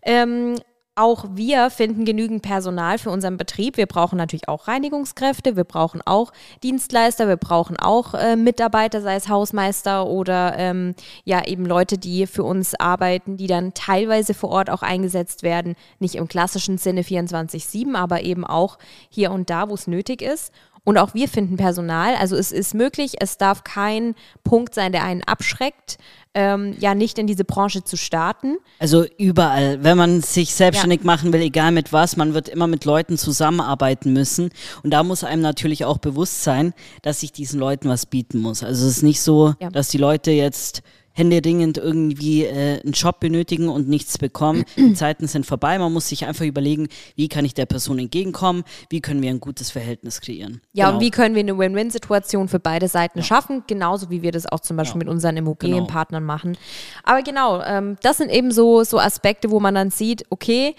Ähm, 0.02 0.56
auch 0.94 1.24
wir 1.32 1.70
finden 1.70 2.04
genügend 2.04 2.42
Personal 2.42 2.98
für 2.98 3.08
unseren 3.08 3.38
Betrieb. 3.38 3.78
Wir 3.78 3.86
brauchen 3.86 4.18
natürlich 4.18 4.48
auch 4.48 4.68
Reinigungskräfte, 4.68 5.56
wir 5.56 5.64
brauchen 5.64 6.02
auch 6.04 6.32
Dienstleister, 6.62 7.28
wir 7.28 7.38
brauchen 7.38 7.78
auch 7.78 8.12
äh, 8.12 8.36
Mitarbeiter, 8.36 9.00
sei 9.00 9.14
es 9.14 9.30
Hausmeister 9.30 10.06
oder 10.06 10.54
ähm, 10.58 10.94
ja 11.24 11.46
eben 11.46 11.64
Leute, 11.64 11.96
die 11.96 12.26
für 12.26 12.44
uns 12.44 12.74
arbeiten, 12.74 13.38
die 13.38 13.46
dann 13.46 13.72
teilweise 13.72 14.34
vor 14.34 14.50
Ort 14.50 14.68
auch 14.68 14.82
eingesetzt 14.82 15.42
werden. 15.42 15.76
Nicht 15.98 16.16
im 16.16 16.28
klassischen 16.28 16.76
Sinne 16.76 17.00
24-7, 17.00 17.94
aber 17.94 18.20
eben 18.22 18.44
auch 18.44 18.76
hier 19.08 19.30
und 19.30 19.48
da, 19.48 19.70
wo 19.70 19.74
es 19.74 19.86
nötig 19.86 20.20
ist. 20.20 20.52
Und 20.84 20.98
auch 20.98 21.14
wir 21.14 21.28
finden 21.28 21.56
Personal. 21.56 22.16
Also 22.16 22.36
es 22.36 22.50
ist 22.50 22.74
möglich, 22.74 23.14
es 23.20 23.38
darf 23.38 23.62
kein 23.62 24.16
Punkt 24.42 24.74
sein, 24.74 24.90
der 24.90 25.04
einen 25.04 25.22
abschreckt, 25.22 25.98
ähm, 26.34 26.74
ja 26.78 26.94
nicht 26.94 27.18
in 27.18 27.28
diese 27.28 27.44
Branche 27.44 27.84
zu 27.84 27.96
starten. 27.96 28.56
Also 28.80 29.04
überall, 29.16 29.84
wenn 29.84 29.96
man 29.96 30.22
sich 30.22 30.54
selbstständig 30.54 31.00
ja. 31.00 31.06
machen 31.06 31.32
will, 31.32 31.40
egal 31.40 31.70
mit 31.70 31.92
was, 31.92 32.16
man 32.16 32.34
wird 32.34 32.48
immer 32.48 32.66
mit 32.66 32.84
Leuten 32.84 33.16
zusammenarbeiten 33.16 34.12
müssen. 34.12 34.50
Und 34.82 34.90
da 34.90 35.04
muss 35.04 35.22
einem 35.22 35.42
natürlich 35.42 35.84
auch 35.84 35.98
bewusst 35.98 36.42
sein, 36.42 36.74
dass 37.02 37.22
ich 37.22 37.30
diesen 37.30 37.60
Leuten 37.60 37.88
was 37.88 38.06
bieten 38.06 38.40
muss. 38.40 38.64
Also 38.64 38.86
es 38.86 38.96
ist 38.96 39.02
nicht 39.02 39.20
so, 39.20 39.54
ja. 39.60 39.70
dass 39.70 39.88
die 39.88 39.98
Leute 39.98 40.32
jetzt 40.32 40.82
händeringend 41.12 41.78
irgendwie 41.78 42.44
äh, 42.44 42.80
einen 42.82 42.92
Job 42.92 43.20
benötigen 43.20 43.68
und 43.68 43.88
nichts 43.88 44.18
bekommen. 44.18 44.64
Die 44.76 44.94
Zeiten 44.94 45.26
sind 45.26 45.46
vorbei. 45.46 45.78
Man 45.78 45.92
muss 45.92 46.08
sich 46.08 46.26
einfach 46.26 46.44
überlegen, 46.44 46.88
wie 47.16 47.28
kann 47.28 47.44
ich 47.44 47.54
der 47.54 47.66
Person 47.66 47.98
entgegenkommen, 47.98 48.64
wie 48.90 49.00
können 49.00 49.22
wir 49.22 49.30
ein 49.30 49.40
gutes 49.40 49.70
Verhältnis 49.70 50.20
kreieren. 50.20 50.60
Ja, 50.72 50.86
genau. 50.86 50.96
und 50.96 51.04
wie 51.04 51.10
können 51.10 51.34
wir 51.34 51.40
eine 51.40 51.58
Win-Win-Situation 51.58 52.48
für 52.48 52.60
beide 52.60 52.88
Seiten 52.88 53.18
ja. 53.18 53.24
schaffen, 53.24 53.64
genauso 53.66 54.10
wie 54.10 54.22
wir 54.22 54.32
das 54.32 54.46
auch 54.46 54.60
zum 54.60 54.76
Beispiel 54.76 55.00
ja. 55.00 55.04
mit 55.04 55.08
unseren 55.08 55.36
Immobilienpartnern 55.36 56.22
genau. 56.22 56.32
machen. 56.32 56.56
Aber 57.04 57.22
genau, 57.22 57.62
ähm, 57.62 57.96
das 58.02 58.18
sind 58.18 58.30
eben 58.30 58.50
so, 58.50 58.84
so 58.84 58.98
Aspekte, 58.98 59.50
wo 59.50 59.60
man 59.60 59.74
dann 59.74 59.90
sieht, 59.90 60.24
okay, 60.30 60.74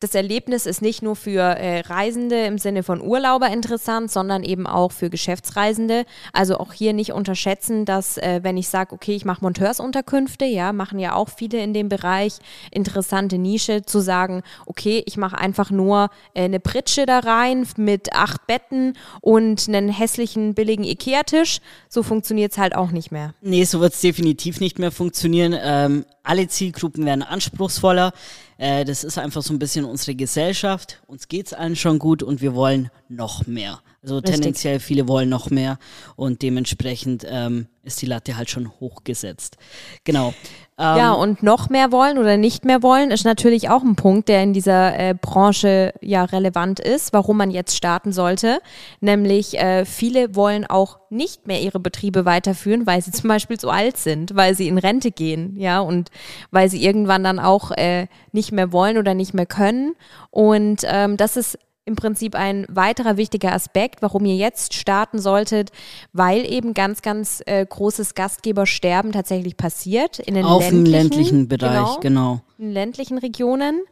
das 0.00 0.14
Erlebnis 0.14 0.66
ist 0.66 0.82
nicht 0.82 1.02
nur 1.02 1.16
für 1.16 1.40
äh, 1.40 1.80
Reisende 1.80 2.44
im 2.44 2.58
Sinne 2.58 2.82
von 2.82 3.00
Urlauber 3.00 3.48
interessant, 3.48 4.10
sondern 4.10 4.44
eben 4.44 4.66
auch 4.66 4.92
für 4.92 5.08
Geschäftsreisende. 5.08 6.04
Also 6.34 6.58
auch 6.58 6.74
hier 6.74 6.92
nicht 6.92 7.12
unterschätzen, 7.12 7.86
dass 7.86 8.18
äh, 8.18 8.40
wenn 8.42 8.58
ich 8.58 8.68
sage, 8.68 8.94
okay, 8.94 9.16
ich 9.16 9.24
mache 9.24 9.42
Monteursunterkünfte, 9.42 10.44
ja, 10.44 10.74
machen 10.74 10.98
ja 10.98 11.14
auch 11.14 11.30
viele 11.30 11.62
in 11.62 11.72
dem 11.72 11.88
Bereich, 11.88 12.34
interessante 12.70 13.38
Nische, 13.38 13.86
zu 13.86 14.00
sagen, 14.00 14.42
okay, 14.66 15.02
ich 15.06 15.16
mache 15.16 15.38
einfach 15.38 15.70
nur 15.70 16.10
äh, 16.34 16.44
eine 16.44 16.60
Pritsche 16.60 17.06
da 17.06 17.20
rein 17.20 17.66
mit 17.78 18.12
acht 18.12 18.46
Betten 18.46 18.98
und 19.22 19.66
einen 19.66 19.88
hässlichen, 19.88 20.52
billigen 20.52 20.84
Ikea-Tisch. 20.84 21.60
So 21.88 22.02
funktioniert 22.02 22.52
es 22.52 22.58
halt 22.58 22.76
auch 22.76 22.90
nicht 22.90 23.12
mehr. 23.12 23.32
Nee, 23.40 23.64
so 23.64 23.80
wird 23.80 23.94
es 23.94 24.02
definitiv 24.02 24.60
nicht 24.60 24.78
mehr 24.78 24.90
funktionieren. 24.92 25.56
Ähm, 25.58 26.04
alle 26.22 26.48
Zielgruppen 26.48 27.06
werden 27.06 27.22
anspruchsvoller. 27.22 28.12
Äh, 28.58 28.84
das 28.84 29.04
ist 29.04 29.18
einfach 29.18 29.42
so 29.42 29.52
ein 29.52 29.58
bisschen 29.58 29.84
unsere 29.84 30.14
Gesellschaft. 30.14 31.02
Uns 31.06 31.28
geht 31.28 31.46
es 31.46 31.52
allen 31.52 31.76
schon 31.76 31.98
gut 31.98 32.22
und 32.22 32.40
wir 32.40 32.54
wollen 32.54 32.90
noch 33.08 33.46
mehr. 33.46 33.80
Also 34.02 34.16
Richtig. 34.16 34.34
tendenziell 34.34 34.80
viele 34.80 35.08
wollen 35.08 35.28
noch 35.28 35.50
mehr 35.50 35.78
und 36.16 36.42
dementsprechend 36.42 37.26
ähm, 37.28 37.66
ist 37.86 38.02
die 38.02 38.06
Latte 38.06 38.36
halt 38.36 38.50
schon 38.50 38.70
hochgesetzt. 38.80 39.56
Genau. 40.04 40.34
Ähm, 40.78 40.96
ja, 40.98 41.12
und 41.12 41.42
noch 41.42 41.70
mehr 41.70 41.90
wollen 41.90 42.18
oder 42.18 42.36
nicht 42.36 42.66
mehr 42.66 42.82
wollen, 42.82 43.10
ist 43.10 43.24
natürlich 43.24 43.70
auch 43.70 43.82
ein 43.82 43.96
Punkt, 43.96 44.28
der 44.28 44.42
in 44.42 44.52
dieser 44.52 44.98
äh, 44.98 45.14
Branche 45.14 45.94
ja 46.02 46.24
relevant 46.24 46.80
ist, 46.80 47.14
warum 47.14 47.38
man 47.38 47.50
jetzt 47.50 47.74
starten 47.74 48.12
sollte. 48.12 48.60
Nämlich 49.00 49.58
äh, 49.58 49.86
viele 49.86 50.34
wollen 50.34 50.66
auch 50.66 50.98
nicht 51.08 51.46
mehr 51.46 51.62
ihre 51.62 51.80
Betriebe 51.80 52.26
weiterführen, 52.26 52.86
weil 52.86 53.00
sie 53.00 53.10
zum 53.12 53.28
Beispiel 53.28 53.58
zu 53.58 53.70
alt 53.70 53.96
sind, 53.96 54.36
weil 54.36 54.54
sie 54.54 54.68
in 54.68 54.76
Rente 54.76 55.12
gehen, 55.12 55.56
ja, 55.56 55.80
und 55.80 56.10
weil 56.50 56.68
sie 56.68 56.84
irgendwann 56.84 57.24
dann 57.24 57.38
auch 57.38 57.70
äh, 57.70 58.06
nicht 58.32 58.52
mehr 58.52 58.70
wollen 58.72 58.98
oder 58.98 59.14
nicht 59.14 59.32
mehr 59.32 59.46
können. 59.46 59.94
Und 60.30 60.82
ähm, 60.84 61.16
das 61.16 61.38
ist 61.38 61.58
im 61.86 61.94
Prinzip 61.94 62.34
ein 62.34 62.66
weiterer 62.68 63.16
wichtiger 63.16 63.52
Aspekt, 63.52 64.02
warum 64.02 64.24
ihr 64.26 64.34
jetzt 64.34 64.74
starten 64.74 65.20
solltet, 65.20 65.70
weil 66.12 66.44
eben 66.44 66.74
ganz, 66.74 67.00
ganz 67.00 67.42
äh, 67.46 67.64
großes 67.64 68.14
Gastgebersterben 68.14 69.12
tatsächlich 69.12 69.56
passiert 69.56 70.18
in 70.18 70.34
den 70.34 70.44
Auf 70.44 70.62
ländlichen, 70.62 70.84
dem 70.84 70.92
ländlichen 70.92 71.48
Bereich, 71.48 72.00
genau, 72.00 72.00
genau. 72.00 72.40
In 72.58 72.72
ländlichen 72.72 73.18
Regionen. 73.18 73.82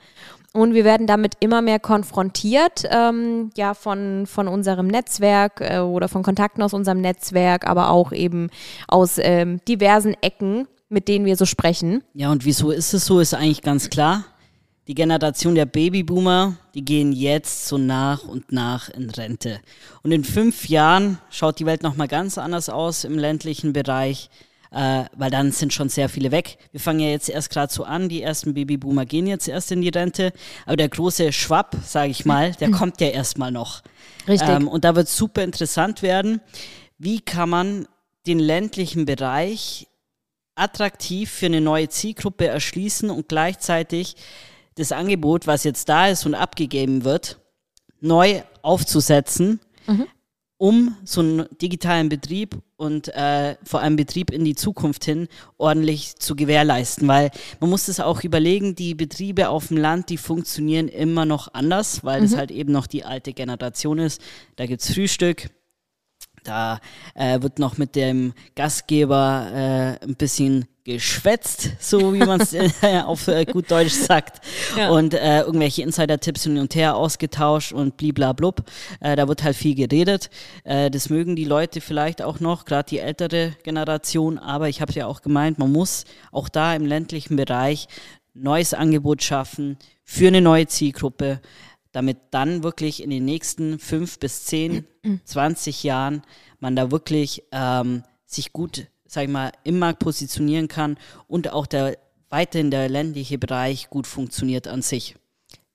Und 0.53 0.75
wir 0.75 0.85
werden 0.85 1.07
damit 1.07 1.35
immer 1.41 1.63
mehr 1.63 1.81
konfrontiert, 1.81 2.85
ähm, 2.91 3.51
ja, 3.57 3.75
von, 3.75 4.27
von 4.27 4.49
unserem 4.49 4.87
Netzwerk 4.89 5.61
äh, 5.61 5.79
oder 5.79 6.09
von 6.09 6.23
Kontakten 6.23 6.63
aus 6.63 6.75
unserem 6.75 7.01
Netzwerk, 7.01 7.67
aber 7.67 7.91
auch 7.91 8.13
eben 8.13 8.51
aus 8.89 9.19
ähm, 9.19 9.61
diversen 9.69 10.15
Ecken, 10.21 10.67
mit 10.89 11.09
denen 11.09 11.25
wir 11.25 11.37
so 11.37 11.45
sprechen. 11.45 12.03
Ja, 12.13 12.31
und 12.31 12.45
wieso 12.45 12.71
ist 12.71 12.93
es 12.93 13.07
so, 13.07 13.21
ist 13.21 13.35
eigentlich 13.35 13.63
ganz 13.63 13.91
klar 13.91 14.25
die 14.87 14.95
Generation 14.95 15.55
der 15.55 15.67
Babyboomer, 15.67 16.57
die 16.75 16.85
gehen 16.85 17.13
jetzt 17.13 17.67
so 17.67 17.79
nach 17.79 18.25
und 18.25 18.53
nach 18.53 18.89
in 18.91 19.09
Rente. 19.09 19.61
Und 20.03 20.13
in 20.13 20.25
fünf 20.25 20.69
Jahren 20.69 21.19
schaut 21.31 21.59
die 21.59 21.67
Welt 21.67 21.83
nochmal 21.83 22.09
ganz 22.09 22.37
anders 22.37 22.69
aus 22.69 23.05
im 23.05 23.19
ländlichen 23.19 23.73
Bereich, 23.73 24.29
äh, 24.71 25.05
weil 25.17 25.31
dann 25.31 25.53
sind 25.53 25.73
schon 25.73 25.89
sehr 25.89 26.09
viele 26.09 26.33
weg. 26.33 26.59
Wir 26.73 26.81
fangen 26.81 27.01
ja 27.01 27.09
jetzt 27.09 27.31
erst 27.31 27.49
gerade 27.51 27.73
so 27.73 27.85
an, 27.85 28.09
die 28.09 28.23
ersten 28.23 28.53
Babyboomer 28.53 29.07
gehen 29.07 29.27
jetzt 29.27 29.49
erst 29.49 29.73
in 29.73 29.81
die 29.81 29.89
Rente, 29.89 30.33
aber 30.67 30.77
der 30.77 30.89
große 30.89 31.33
Schwapp, 31.33 31.77
sage 31.85 32.11
ich 32.11 32.27
mal, 32.27 32.53
der 32.53 32.71
kommt 32.71 33.01
ja 33.01 33.09
erstmal 33.09 33.53
noch. 33.53 33.83
Richtig. 34.29 34.49
Ähm, 34.49 34.69
und 34.69 34.85
da 34.85 34.97
wird 34.97 35.09
super 35.09 35.43
interessant 35.43 36.03
werden, 36.03 36.41
wie 36.99 37.21
kann 37.21 37.49
man 37.49 37.89
den 38.27 38.39
ländlichen 38.39 39.07
Bereich 39.07 39.87
attraktiv 40.57 41.31
für 41.31 41.47
eine 41.47 41.61
neue 41.61 41.89
Zielgruppe 41.89 42.47
erschließen 42.47 43.11
und 43.11 43.29
gleichzeitig 43.29 44.17
das 44.77 44.93
Angebot, 44.93 45.47
was 45.47 45.65
jetzt 45.65 45.89
da 45.89 46.09
ist 46.09 46.27
und 46.27 46.35
abgegeben 46.35 47.05
wird, 47.05 47.39
neu 48.01 48.43
aufzusetzen, 48.63 49.61
mhm. 49.87 50.07
um 50.57 50.97
so 51.05 51.21
einen 51.21 51.47
digitalen 51.61 52.09
Betrieb 52.09 52.57
und 52.77 53.09
äh, 53.09 53.57
vor 53.65 53.81
allem 53.81 53.97
Betrieb 53.97 54.31
in 54.31 54.45
die 54.45 54.55
Zukunft 54.55 55.05
hin 55.05 55.29
ordentlich 55.59 56.17
zu 56.17 56.37
gewährleisten. 56.37 57.07
Weil 57.09 57.31
man 57.61 57.71
muss 57.71 57.89
es 57.89 58.01
auch 58.01 58.23
überlegen, 58.25 58.75
die 58.75 58.95
Betriebe 58.95 59.49
auf 59.49 59.69
dem 59.69 59.77
Land, 59.77 60.11
die 60.11 60.19
funktionieren 60.19 60.89
immer 60.89 61.25
noch 61.25 61.55
anders, 61.55 62.05
weil 62.05 62.21
mhm. 62.21 62.25
das 62.25 62.37
halt 62.37 62.51
eben 62.51 62.73
noch 62.73 62.87
die 62.87 63.05
alte 63.05 63.33
Generation 63.33 63.99
ist. 63.99 64.21
Da 64.57 64.67
gibt 64.67 64.83
es 64.83 64.93
Frühstück, 64.93 65.51
da 66.45 66.81
äh, 67.15 67.41
wird 67.43 67.59
noch 67.59 67.79
mit 67.79 67.97
dem 67.97 68.33
Gastgeber 68.55 69.49
äh, 70.01 70.05
ein 70.05 70.17
bisschen 70.17 70.67
geschwätzt, 70.85 71.71
so 71.81 72.13
wie 72.13 72.19
man 72.19 72.41
es 72.41 72.53
äh, 72.83 73.01
auf 73.05 73.27
äh, 73.29 73.47
gut 73.47 73.71
Deutsch 73.71 73.93
sagt. 73.93 74.45
Ja. 74.77 74.91
Und 74.91 75.15
äh, 75.15 75.41
irgendwelche 75.41 75.83
Insider-Tipps 75.83 76.45
hin 76.45 76.59
und 76.59 76.75
her 76.75 76.97
ausgetauscht 76.97 77.73
und 77.73 77.97
bliblablub. 77.97 78.63
Äh, 79.01 79.17
da 79.17 79.27
wird 79.27 79.43
halt 79.43 79.57
viel 79.57 79.75
geredet. 79.75 80.29
Äh, 80.65 80.91
das 80.91 81.09
mögen 81.09 81.37
die 81.37 81.47
Leute 81.47 81.81
vielleicht 81.81 82.21
auch 82.21 82.39
noch, 82.39 82.67
gerade 82.67 82.89
die 82.91 82.99
ältere 82.99 83.57
Generation. 83.63 84.39
Aber 84.39 84.69
ich 84.69 84.83
habe 84.83 84.93
ja 84.93 85.07
auch 85.07 85.23
gemeint, 85.23 85.59
man 85.59 85.73
muss 85.73 86.05
auch 86.31 86.49
da 86.51 86.75
im 86.75 86.85
ländlichen 86.85 87.37
Bereich 87.37 87.89
neues 88.35 88.75
Angebot 88.75 89.23
schaffen 89.23 89.79
für 90.03 90.29
eine 90.29 90.41
neue 90.41 90.67
Zielgruppe 90.67 91.41
damit 91.95 92.19
dann 92.33 92.63
wirklich 92.63 93.03
in 93.03 93.09
den 93.09 93.25
nächsten 93.25 93.79
fünf 93.79 94.19
bis 94.19 94.45
zehn, 94.45 94.85
zwanzig 95.25 95.83
Jahren 95.85 96.23
man 96.61 96.77
da 96.77 96.91
wirklich 96.91 97.45
ähm, 97.53 98.03
sich 98.27 98.53
gut, 98.53 98.89
sag 99.07 99.25
ich 99.25 99.31
mal, 99.31 99.53
im 99.63 99.79
Markt 99.79 100.01
positionieren 100.01 100.69
kann 100.69 100.99
und 101.29 101.53
auch 101.53 101.67
der 101.67 101.97
weiterhin 102.31 102.73
der 102.73 102.89
ländliche 102.89 103.39
Bereich 103.39 103.91
gut 103.91 104.09
funktioniert 104.09 104.67
an 104.67 104.83
sich. 104.83 105.15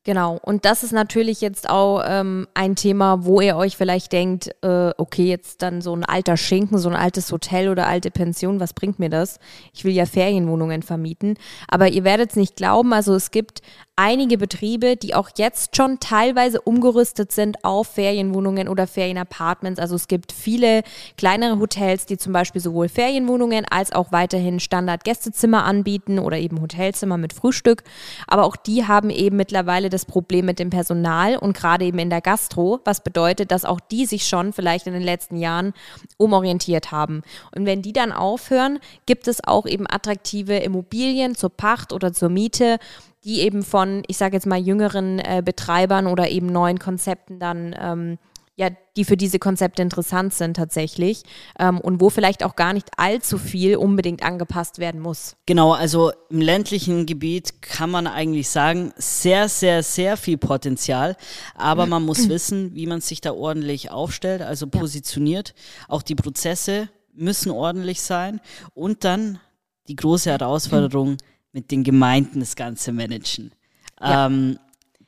Genau, 0.05 0.39
und 0.41 0.65
das 0.65 0.83
ist 0.83 0.91
natürlich 0.91 1.39
jetzt 1.39 1.69
auch 1.69 2.01
ähm, 2.05 2.47
ein 2.53 2.75
Thema, 2.75 3.25
wo 3.25 3.41
ihr 3.41 3.55
euch 3.57 3.77
vielleicht 3.77 4.11
denkt, 4.11 4.49
äh, 4.63 4.91
okay, 4.97 5.25
jetzt 5.25 5.61
dann 5.61 5.81
so 5.81 5.93
ein 5.93 6.03
alter 6.03 6.35
Schinken, 6.35 6.79
so 6.79 6.89
ein 6.89 6.95
altes 6.95 7.31
Hotel 7.31 7.69
oder 7.69 7.85
alte 7.85 8.09
Pension, 8.09 8.59
was 8.59 8.73
bringt 8.73 8.97
mir 8.97 9.09
das? 9.09 9.39
Ich 9.73 9.83
will 9.83 9.91
ja 9.91 10.05
Ferienwohnungen 10.05 10.83
vermieten. 10.83 11.35
Aber 11.67 11.89
ihr 11.89 12.05
werdet 12.05 12.31
es 12.31 12.35
nicht 12.37 12.55
glauben, 12.55 12.91
also 12.93 13.13
es 13.13 13.31
gibt 13.31 13.61
einige 13.99 14.37
Betriebe, 14.37 14.95
die 14.95 15.13
auch 15.13 15.29
jetzt 15.35 15.75
schon 15.75 15.99
teilweise 15.99 16.61
umgerüstet 16.61 17.33
sind 17.33 17.65
auf 17.65 17.87
Ferienwohnungen 17.87 18.69
oder 18.69 18.87
Ferienapartments. 18.87 19.77
Also 19.77 19.95
es 19.95 20.07
gibt 20.07 20.31
viele 20.31 20.83
kleinere 21.17 21.59
Hotels, 21.59 22.05
die 22.05 22.17
zum 22.17 22.31
Beispiel 22.31 22.61
sowohl 22.61 22.87
Ferienwohnungen 22.87 23.65
als 23.69 23.91
auch 23.91 24.13
weiterhin 24.13 24.61
Standard-Gästezimmer 24.61 25.65
anbieten 25.65 26.17
oder 26.17 26.37
eben 26.37 26.61
Hotelzimmer 26.61 27.17
mit 27.17 27.33
Frühstück. 27.33 27.83
Aber 28.25 28.45
auch 28.45 28.55
die 28.55 28.87
haben 28.87 29.09
eben 29.09 29.35
mittlerweile 29.35 29.89
das 29.89 30.05
Problem 30.05 30.45
mit 30.45 30.59
dem 30.59 30.69
Personal 30.69 31.35
und 31.35 31.51
gerade 31.51 31.83
eben 31.83 31.99
in 31.99 32.09
der 32.09 32.21
Gastro, 32.21 32.79
was 32.85 33.03
bedeutet, 33.03 33.51
dass 33.51 33.65
auch 33.65 33.81
die 33.81 34.05
sich 34.05 34.27
schon 34.27 34.53
vielleicht 34.53 34.87
in 34.87 34.93
den 34.93 35.03
letzten 35.03 35.35
Jahren 35.35 35.73
umorientiert 36.15 36.93
haben. 36.93 37.21
Und 37.53 37.65
wenn 37.65 37.81
die 37.81 37.91
dann 37.91 38.13
aufhören, 38.13 38.79
gibt 39.05 39.27
es 39.27 39.43
auch 39.43 39.65
eben 39.65 39.85
attraktive 39.89 40.55
Immobilien 40.55 41.35
zur 41.35 41.49
Pacht 41.49 41.91
oder 41.91 42.13
zur 42.13 42.29
Miete 42.29 42.79
die 43.23 43.41
eben 43.41 43.63
von, 43.63 44.03
ich 44.07 44.17
sage 44.17 44.35
jetzt 44.35 44.45
mal, 44.45 44.59
jüngeren 44.59 45.19
äh, 45.19 45.41
Betreibern 45.43 46.07
oder 46.07 46.29
eben 46.29 46.47
neuen 46.47 46.79
Konzepten 46.79 47.39
dann, 47.39 47.75
ähm, 47.79 48.17
ja, 48.55 48.69
die 48.97 49.05
für 49.05 49.15
diese 49.15 49.39
Konzepte 49.39 49.81
interessant 49.81 50.33
sind 50.33 50.57
tatsächlich 50.57 51.23
ähm, 51.57 51.79
und 51.79 52.01
wo 52.01 52.09
vielleicht 52.09 52.43
auch 52.43 52.57
gar 52.57 52.73
nicht 52.73 52.89
allzu 52.97 53.37
viel 53.37 53.77
unbedingt 53.77 54.21
angepasst 54.21 54.79
werden 54.79 54.99
muss. 54.99 55.37
Genau, 55.45 55.71
also 55.71 56.11
im 56.29 56.41
ländlichen 56.41 57.05
Gebiet 57.05 57.61
kann 57.61 57.89
man 57.89 58.05
eigentlich 58.05 58.49
sagen, 58.49 58.91
sehr, 58.97 59.47
sehr, 59.47 59.81
sehr 59.81 60.17
viel 60.17 60.37
Potenzial, 60.37 61.15
aber 61.55 61.85
man 61.85 62.03
muss 62.03 62.27
wissen, 62.29 62.75
wie 62.75 62.85
man 62.85 62.99
sich 62.99 63.21
da 63.21 63.31
ordentlich 63.33 63.91
aufstellt, 63.91 64.41
also 64.41 64.67
positioniert. 64.67 65.55
Auch 65.87 66.01
die 66.01 66.15
Prozesse 66.15 66.89
müssen 67.13 67.51
ordentlich 67.51 68.01
sein 68.01 68.41
und 68.73 69.05
dann 69.05 69.39
die 69.87 69.95
große 69.95 70.29
Herausforderung, 70.29 71.15
mit 71.51 71.71
den 71.71 71.83
Gemeinden 71.83 72.39
das 72.39 72.55
Ganze 72.55 72.91
managen. 72.91 73.51
Ja. 73.99 74.27
Ähm, 74.27 74.59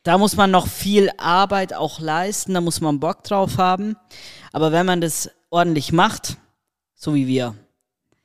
da 0.03 0.17
muss 0.17 0.35
man 0.35 0.49
noch 0.49 0.67
viel 0.67 1.11
Arbeit 1.17 1.73
auch 1.73 1.99
leisten, 1.99 2.55
da 2.55 2.61
muss 2.61 2.81
man 2.81 2.99
Bock 2.99 3.23
drauf 3.23 3.57
haben. 3.57 3.95
Aber 4.51 4.71
wenn 4.71 4.85
man 4.85 5.01
das 5.01 5.29
ordentlich 5.49 5.91
macht, 5.91 6.37
so 6.95 7.13
wie 7.13 7.27
wir, 7.27 7.55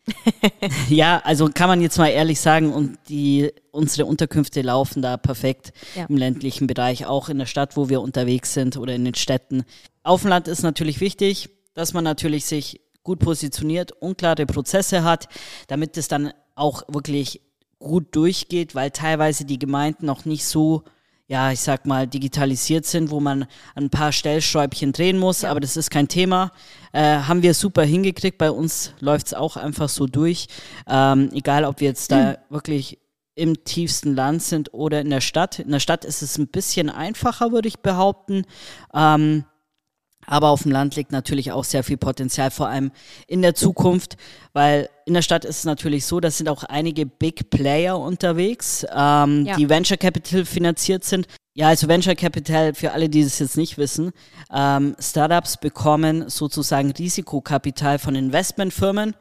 ja, 0.89 1.21
also 1.25 1.51
kann 1.53 1.69
man 1.69 1.81
jetzt 1.81 1.99
mal 1.99 2.09
ehrlich 2.09 2.41
sagen, 2.41 2.73
und 2.73 2.99
die, 3.09 3.51
unsere 3.73 4.07
Unterkünfte 4.07 4.63
laufen 4.63 5.03
da 5.03 5.17
perfekt 5.17 5.73
ja. 5.95 6.07
im 6.09 6.17
ländlichen 6.17 6.67
Bereich, 6.67 7.07
auch 7.07 7.29
in 7.29 7.39
der 7.39 7.47
Stadt, 7.47 7.77
wo 7.77 7.89
wir 7.89 8.01
unterwegs 8.01 8.55
sind 8.55 8.77
oder 8.77 8.95
in 8.95 9.05
den 9.05 9.15
Städten. 9.15 9.65
Auf 10.03 10.23
dem 10.23 10.31
Land 10.31 10.49
ist 10.49 10.63
natürlich 10.63 11.01
wichtig, 11.01 11.51
dass 11.75 11.93
man 11.93 12.05
natürlich 12.05 12.47
sich 12.47 12.81
gut 13.03 13.19
positioniert, 13.19 13.93
unklare 13.93 14.47
Prozesse 14.47 15.05
hat, 15.05 15.29
damit 15.67 15.97
es 15.97 16.09
dann 16.09 16.33
auch 16.55 16.83
wirklich 16.89 17.43
gut 17.79 18.15
durchgeht, 18.15 18.75
weil 18.75 18.91
teilweise 18.91 19.45
die 19.45 19.59
Gemeinden 19.59 20.07
noch 20.07 20.25
nicht 20.25 20.47
so 20.47 20.85
ja, 21.29 21.51
ich 21.51 21.61
sag 21.61 21.87
mal, 21.87 22.07
digitalisiert 22.07 22.87
sind, 22.87 23.11
wo 23.11 23.19
man 23.19 23.47
ein 23.75 23.91
paar 23.91 24.13
Stellschräubchen 24.13 24.93
drehen 24.93 25.19
muss, 25.19 25.43
ja. 25.43 25.51
aber 25.51 25.59
das 25.59 25.77
ist 25.77 25.91
kein 25.91 26.07
Thema. 26.07 26.53
Äh, 26.93 27.03
haben 27.03 27.43
wir 27.43 27.53
super 27.53 27.83
hingekriegt. 27.83 28.39
Bei 28.39 28.51
uns 28.51 28.93
läuft 29.01 29.27
es 29.27 29.35
auch 29.35 29.57
einfach 29.57 29.89
so 29.89 30.07
durch. 30.07 30.47
Ähm, 30.87 31.31
egal, 31.33 31.65
ob 31.65 31.81
wir 31.81 31.89
jetzt 31.89 32.13
da 32.13 32.33
mhm. 32.33 32.37
wirklich 32.51 33.01
im 33.35 33.65
tiefsten 33.65 34.15
Land 34.15 34.43
sind 34.43 34.73
oder 34.73 35.01
in 35.01 35.11
der 35.11 35.21
Stadt. 35.21 35.59
In 35.59 35.73
der 35.73 35.81
Stadt 35.81 36.05
ist 36.05 36.23
es 36.23 36.39
ein 36.39 36.47
bisschen 36.47 36.89
einfacher, 36.89 37.51
würde 37.51 37.69
ich 37.69 37.81
behaupten. 37.81 38.45
Ähm, 38.95 39.45
aber 40.27 40.51
auf 40.51 40.63
dem 40.63 40.73
Land 40.73 40.97
liegt 40.97 41.13
natürlich 41.13 41.53
auch 41.53 41.65
sehr 41.65 41.83
viel 41.83 41.97
Potenzial, 41.97 42.51
vor 42.51 42.69
allem 42.69 42.91
in 43.27 43.43
der 43.43 43.55
Zukunft, 43.55 44.17
weil 44.53 44.89
in 45.07 45.15
der 45.15 45.23
Stadt 45.23 45.45
ist 45.45 45.59
es 45.59 45.65
natürlich 45.65 46.05
so, 46.05 46.21
da 46.21 46.31
sind 46.31 46.49
auch 46.49 46.65
einige 46.65 47.07
Big 47.07 47.51
Player 47.51 47.99
unterwegs, 47.99 48.85
ähm, 48.95 49.47
ja. 49.47 49.57
die 49.57 49.69
Venture 49.69 49.97
Capital 49.97 50.45
finanziert 50.45 51.05
sind. 51.05 51.27
Ja, 51.55 51.69
also 51.69 51.89
Venture 51.89 52.15
Capital, 52.15 52.75
für 52.75 52.93
alle, 52.93 53.09
die 53.09 53.23
das 53.23 53.39
jetzt 53.39 53.57
nicht 53.57 53.79
wissen, 53.79 54.13
ähm, 54.53 54.95
Startups 54.99 55.57
bekommen 55.57 56.29
sozusagen 56.29 56.91
Risikokapital 56.91 57.99
von 57.99 58.15
Investmentfirmen. 58.15 59.15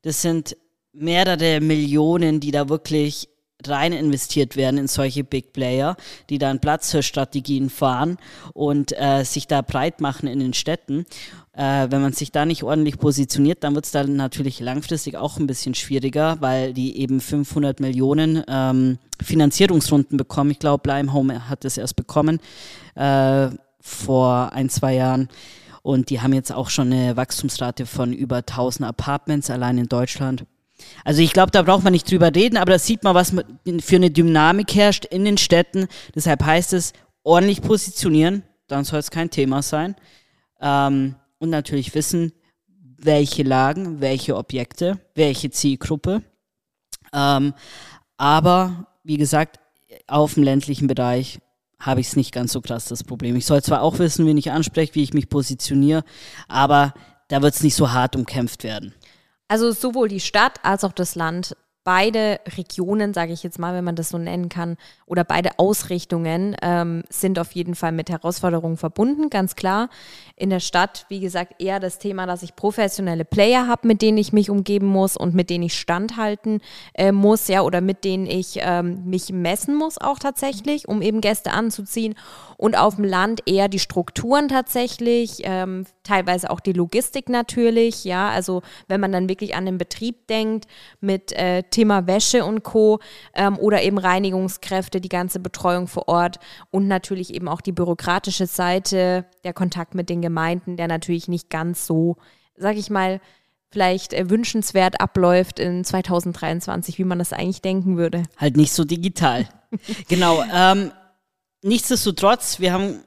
Das 0.00 0.22
sind 0.22 0.56
mehrere 0.92 1.60
Millionen, 1.60 2.40
die 2.40 2.50
da 2.50 2.68
wirklich 2.68 3.28
rein 3.68 3.92
investiert 3.92 4.56
werden 4.56 4.78
in 4.78 4.88
solche 4.88 5.24
Big 5.24 5.52
Player, 5.52 5.96
die 6.30 6.38
dann 6.38 6.60
Platzhirschstrategien 6.60 7.70
fahren 7.70 8.18
und 8.54 8.92
äh, 8.98 9.24
sich 9.24 9.46
da 9.46 9.62
breit 9.62 10.00
machen 10.00 10.26
in 10.26 10.40
den 10.40 10.54
Städten. 10.54 11.06
Äh, 11.54 11.88
wenn 11.90 12.00
man 12.00 12.12
sich 12.12 12.32
da 12.32 12.46
nicht 12.46 12.62
ordentlich 12.62 12.98
positioniert, 12.98 13.62
dann 13.62 13.74
wird 13.74 13.84
es 13.84 13.90
dann 13.90 14.16
natürlich 14.16 14.60
langfristig 14.60 15.16
auch 15.16 15.38
ein 15.38 15.46
bisschen 15.46 15.74
schwieriger, 15.74 16.38
weil 16.40 16.72
die 16.72 16.98
eben 16.98 17.20
500 17.20 17.80
Millionen 17.80 18.42
ähm, 18.48 18.98
Finanzierungsrunden 19.20 20.16
bekommen. 20.16 20.50
Ich 20.50 20.58
glaube, 20.58 20.90
Home 21.12 21.48
hat 21.48 21.64
das 21.64 21.76
erst 21.76 21.96
bekommen 21.96 22.40
äh, 22.94 23.48
vor 23.80 24.52
ein, 24.52 24.68
zwei 24.70 24.94
Jahren. 24.94 25.28
Und 25.82 26.10
die 26.10 26.20
haben 26.20 26.32
jetzt 26.32 26.52
auch 26.52 26.70
schon 26.70 26.92
eine 26.92 27.16
Wachstumsrate 27.16 27.86
von 27.86 28.12
über 28.12 28.36
1000 28.36 28.88
Apartments 28.88 29.50
allein 29.50 29.78
in 29.78 29.88
Deutschland. 29.88 30.44
Also 31.04 31.22
ich 31.22 31.32
glaube, 31.32 31.50
da 31.50 31.62
braucht 31.62 31.84
man 31.84 31.92
nicht 31.92 32.10
drüber 32.10 32.34
reden, 32.34 32.56
aber 32.56 32.72
da 32.72 32.78
sieht 32.78 33.02
man, 33.02 33.14
was 33.14 33.34
für 33.80 33.96
eine 33.96 34.10
Dynamik 34.10 34.74
herrscht 34.74 35.04
in 35.04 35.24
den 35.24 35.38
Städten. 35.38 35.88
Deshalb 36.14 36.44
heißt 36.44 36.72
es, 36.72 36.92
ordentlich 37.22 37.62
positionieren, 37.62 38.42
dann 38.68 38.84
soll 38.84 38.98
es 38.98 39.10
kein 39.10 39.30
Thema 39.30 39.62
sein. 39.62 39.96
Ähm, 40.60 41.16
und 41.38 41.50
natürlich 41.50 41.94
wissen, 41.94 42.32
welche 42.98 43.42
Lagen, 43.42 44.00
welche 44.00 44.36
Objekte, 44.36 45.00
welche 45.14 45.50
Zielgruppe. 45.50 46.22
Ähm, 47.12 47.54
aber 48.16 48.86
wie 49.02 49.16
gesagt, 49.16 49.58
auf 50.06 50.34
dem 50.34 50.44
ländlichen 50.44 50.86
Bereich 50.86 51.40
habe 51.78 52.00
ich 52.00 52.08
es 52.08 52.16
nicht 52.16 52.32
ganz 52.32 52.52
so 52.52 52.60
krass, 52.60 52.84
das 52.84 53.02
Problem. 53.02 53.34
Ich 53.34 53.46
soll 53.46 53.62
zwar 53.62 53.82
auch 53.82 53.98
wissen, 53.98 54.24
wen 54.26 54.38
ich 54.38 54.52
anspreche, 54.52 54.94
wie 54.94 55.02
ich 55.02 55.14
mich 55.14 55.28
positioniere, 55.28 56.04
aber 56.46 56.94
da 57.28 57.42
wird 57.42 57.54
es 57.54 57.62
nicht 57.62 57.74
so 57.74 57.90
hart 57.90 58.14
umkämpft 58.14 58.62
werden. 58.62 58.94
Also 59.52 59.70
sowohl 59.70 60.08
die 60.08 60.20
Stadt 60.20 60.60
als 60.62 60.82
auch 60.82 60.94
das 60.94 61.14
Land 61.14 61.58
beide 61.84 62.40
Regionen, 62.56 63.12
sage 63.14 63.32
ich 63.32 63.42
jetzt 63.42 63.58
mal, 63.58 63.74
wenn 63.74 63.84
man 63.84 63.96
das 63.96 64.10
so 64.10 64.18
nennen 64.18 64.48
kann, 64.48 64.76
oder 65.06 65.24
beide 65.24 65.58
Ausrichtungen 65.58 66.56
ähm, 66.62 67.02
sind 67.10 67.38
auf 67.38 67.52
jeden 67.52 67.74
Fall 67.74 67.92
mit 67.92 68.08
Herausforderungen 68.08 68.76
verbunden, 68.76 69.30
ganz 69.30 69.56
klar. 69.56 69.88
In 70.36 70.50
der 70.50 70.60
Stadt, 70.60 71.06
wie 71.08 71.20
gesagt, 71.20 71.60
eher 71.60 71.80
das 71.80 71.98
Thema, 71.98 72.26
dass 72.26 72.42
ich 72.42 72.56
professionelle 72.56 73.24
Player 73.24 73.66
habe, 73.66 73.88
mit 73.88 74.00
denen 74.02 74.18
ich 74.18 74.32
mich 74.32 74.48
umgeben 74.48 74.86
muss 74.86 75.16
und 75.16 75.34
mit 75.34 75.50
denen 75.50 75.64
ich 75.64 75.78
standhalten 75.78 76.60
äh, 76.94 77.12
muss, 77.12 77.48
ja, 77.48 77.62
oder 77.62 77.80
mit 77.80 78.04
denen 78.04 78.26
ich 78.26 78.58
ähm, 78.60 79.04
mich 79.04 79.32
messen 79.32 79.74
muss 79.74 79.98
auch 79.98 80.18
tatsächlich, 80.18 80.88
um 80.88 81.02
eben 81.02 81.20
Gäste 81.20 81.52
anzuziehen. 81.52 82.14
Und 82.56 82.78
auf 82.78 82.94
dem 82.94 83.04
Land 83.04 83.40
eher 83.46 83.68
die 83.68 83.80
Strukturen 83.80 84.46
tatsächlich, 84.46 85.42
ähm, 85.42 85.84
teilweise 86.04 86.48
auch 86.48 86.60
die 86.60 86.72
Logistik 86.72 87.28
natürlich, 87.28 88.04
ja, 88.04 88.28
also 88.28 88.62
wenn 88.86 89.00
man 89.00 89.10
dann 89.10 89.28
wirklich 89.28 89.56
an 89.56 89.66
den 89.66 89.78
Betrieb 89.78 90.28
denkt 90.28 90.66
mit 91.00 91.32
äh, 91.32 91.64
Thema 91.72 92.06
Wäsche 92.06 92.44
und 92.44 92.62
Co. 92.62 93.00
Ähm, 93.34 93.58
oder 93.58 93.82
eben 93.82 93.98
Reinigungskräfte, 93.98 95.00
die 95.00 95.08
ganze 95.08 95.40
Betreuung 95.40 95.88
vor 95.88 96.06
Ort 96.06 96.38
und 96.70 96.86
natürlich 96.86 97.34
eben 97.34 97.48
auch 97.48 97.60
die 97.60 97.72
bürokratische 97.72 98.46
Seite, 98.46 99.24
der 99.42 99.52
Kontakt 99.52 99.96
mit 99.96 100.08
den 100.08 100.22
Gemeinden, 100.22 100.76
der 100.76 100.86
natürlich 100.86 101.26
nicht 101.26 101.50
ganz 101.50 101.86
so, 101.86 102.16
sag 102.56 102.76
ich 102.76 102.90
mal, 102.90 103.20
vielleicht 103.72 104.12
äh, 104.12 104.30
wünschenswert 104.30 105.00
abläuft 105.00 105.58
in 105.58 105.84
2023, 105.84 106.98
wie 106.98 107.04
man 107.04 107.18
das 107.18 107.32
eigentlich 107.32 107.62
denken 107.62 107.96
würde. 107.96 108.22
Halt 108.36 108.56
nicht 108.56 108.72
so 108.72 108.84
digital. 108.84 109.48
genau. 110.08 110.44
Ähm, 110.54 110.92
nichtsdestotrotz, 111.62 112.60
wir 112.60 112.72
haben 112.72 113.02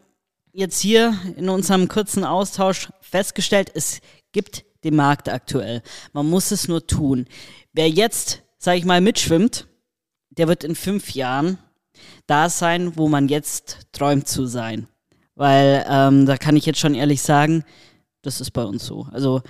jetzt 0.51 0.79
hier 0.79 1.17
in 1.35 1.49
unserem 1.49 1.87
kurzen 1.87 2.23
Austausch 2.23 2.89
festgestellt, 3.01 3.71
es 3.73 4.01
gibt 4.31 4.65
den 4.83 4.95
Markt 4.95 5.29
aktuell. 5.29 5.81
Man 6.13 6.29
muss 6.29 6.51
es 6.51 6.67
nur 6.67 6.85
tun. 6.85 7.27
Wer 7.73 7.89
jetzt 7.89 8.41
sag 8.57 8.77
ich 8.77 8.85
mal, 8.85 9.01
mitschwimmt, 9.01 9.67
der 10.29 10.47
wird 10.47 10.63
in 10.63 10.75
fünf 10.75 11.13
Jahren 11.13 11.57
da 12.27 12.49
sein, 12.49 12.97
wo 12.97 13.07
man 13.07 13.27
jetzt 13.27 13.87
träumt 13.91 14.27
zu 14.27 14.45
sein. 14.45 14.87
Weil 15.35 15.85
ähm, 15.89 16.25
da 16.25 16.37
kann 16.37 16.55
ich 16.55 16.65
jetzt 16.65 16.79
schon 16.79 16.95
ehrlich 16.95 17.21
sagen, 17.21 17.63
das 18.21 18.41
ist 18.41 18.51
bei 18.51 18.63
uns 18.63 18.85
so. 18.85 19.07
Also 19.11 19.41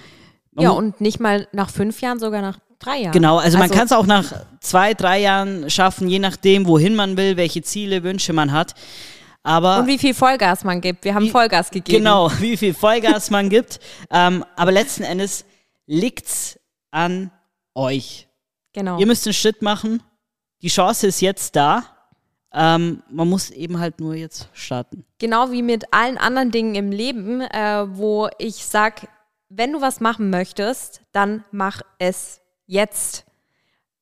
ja, 0.57 0.69
und 0.71 1.01
nicht 1.01 1.19
mal 1.19 1.47
nach 1.51 1.69
fünf 1.69 2.01
Jahren, 2.01 2.19
sogar 2.19 2.41
nach 2.41 2.59
drei 2.79 3.01
Jahren. 3.01 3.11
Genau, 3.11 3.35
also, 3.37 3.45
also 3.45 3.57
man 3.57 3.69
kann 3.69 3.85
es 3.85 3.91
auch 3.91 4.05
nach 4.05 4.45
zwei, 4.61 4.93
drei 4.93 5.19
Jahren 5.19 5.69
schaffen, 5.69 6.07
je 6.07 6.19
nachdem, 6.19 6.65
wohin 6.65 6.95
man 6.95 7.17
will, 7.17 7.37
welche 7.37 7.61
Ziele, 7.61 8.03
Wünsche 8.03 8.33
man 8.33 8.51
hat. 8.51 8.73
Aber 9.43 9.79
und 9.79 9.87
wie 9.87 9.99
viel 9.99 10.13
Vollgas 10.13 10.63
man 10.63 10.81
gibt. 10.81 11.03
Wir 11.03 11.13
haben 11.13 11.25
wie, 11.25 11.29
Vollgas 11.29 11.69
gegeben. 11.69 11.99
Genau, 11.99 12.31
wie 12.39 12.57
viel 12.57 12.73
Vollgas 12.73 13.29
man 13.29 13.49
gibt. 13.49 13.79
Ähm, 14.09 14.43
aber 14.55 14.71
letzten 14.71 15.03
Endes 15.03 15.45
liegt's 15.85 16.59
an 16.91 17.31
euch. 17.75 18.27
Genau. 18.75 18.99
Ihr 18.99 19.07
müsst 19.07 19.25
einen 19.25 19.33
Schritt 19.33 19.61
machen. 19.61 20.03
Die 20.61 20.67
Chance 20.67 21.07
ist 21.07 21.21
jetzt 21.21 21.55
da. 21.55 21.85
Ähm, 22.51 23.01
man 23.09 23.29
muss 23.29 23.49
eben 23.49 23.79
halt 23.79 24.01
nur 24.01 24.15
jetzt 24.15 24.49
starten. 24.51 25.05
Genau 25.17 25.51
wie 25.51 25.61
mit 25.61 25.93
allen 25.93 26.17
anderen 26.17 26.51
Dingen 26.51 26.75
im 26.75 26.91
Leben, 26.91 27.41
äh, 27.41 27.85
wo 27.88 28.29
ich 28.38 28.65
sage, 28.65 29.07
wenn 29.47 29.71
du 29.71 29.81
was 29.81 30.01
machen 30.01 30.29
möchtest, 30.29 31.01
dann 31.13 31.45
mach 31.51 31.81
es 31.99 32.41
jetzt. 32.65 33.25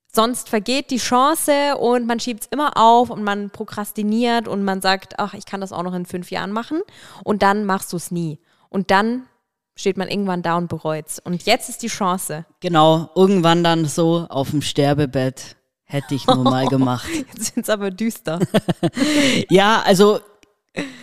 Sonst 0.07 0.49
vergeht 0.49 0.89
die 0.89 0.97
Chance 0.97 1.77
und 1.77 2.07
man 2.07 2.19
schiebt 2.19 2.43
es 2.43 2.49
immer 2.51 2.75
auf 2.75 3.11
und 3.11 3.23
man 3.23 3.51
prokrastiniert 3.51 4.47
und 4.47 4.63
man 4.63 4.81
sagt, 4.81 5.19
ach, 5.19 5.35
ich 5.35 5.45
kann 5.45 5.61
das 5.61 5.71
auch 5.71 5.83
noch 5.83 5.93
in 5.93 6.05
fünf 6.05 6.31
Jahren 6.31 6.51
machen 6.51 6.81
und 7.23 7.43
dann 7.43 7.65
machst 7.65 7.93
du 7.93 7.97
es 7.97 8.11
nie. 8.11 8.39
Und 8.69 8.89
dann 8.89 9.27
steht 9.75 9.97
man 9.97 10.07
irgendwann 10.07 10.41
da 10.41 10.57
und 10.57 10.67
bereut's. 10.67 11.19
Und 11.19 11.43
jetzt 11.45 11.69
ist 11.69 11.81
die 11.81 11.87
Chance. 11.87 12.45
Genau, 12.59 13.09
irgendwann 13.15 13.63
dann 13.63 13.85
so 13.85 14.27
auf 14.29 14.51
dem 14.51 14.61
Sterbebett 14.61 15.55
hätte 15.83 16.15
ich 16.15 16.25
nur 16.27 16.43
mal 16.43 16.67
gemacht. 16.67 17.07
Jetzt 17.33 17.53
sind's 17.53 17.69
aber 17.69 17.91
düster. 17.91 18.39
ja, 19.49 19.81
also 19.85 20.19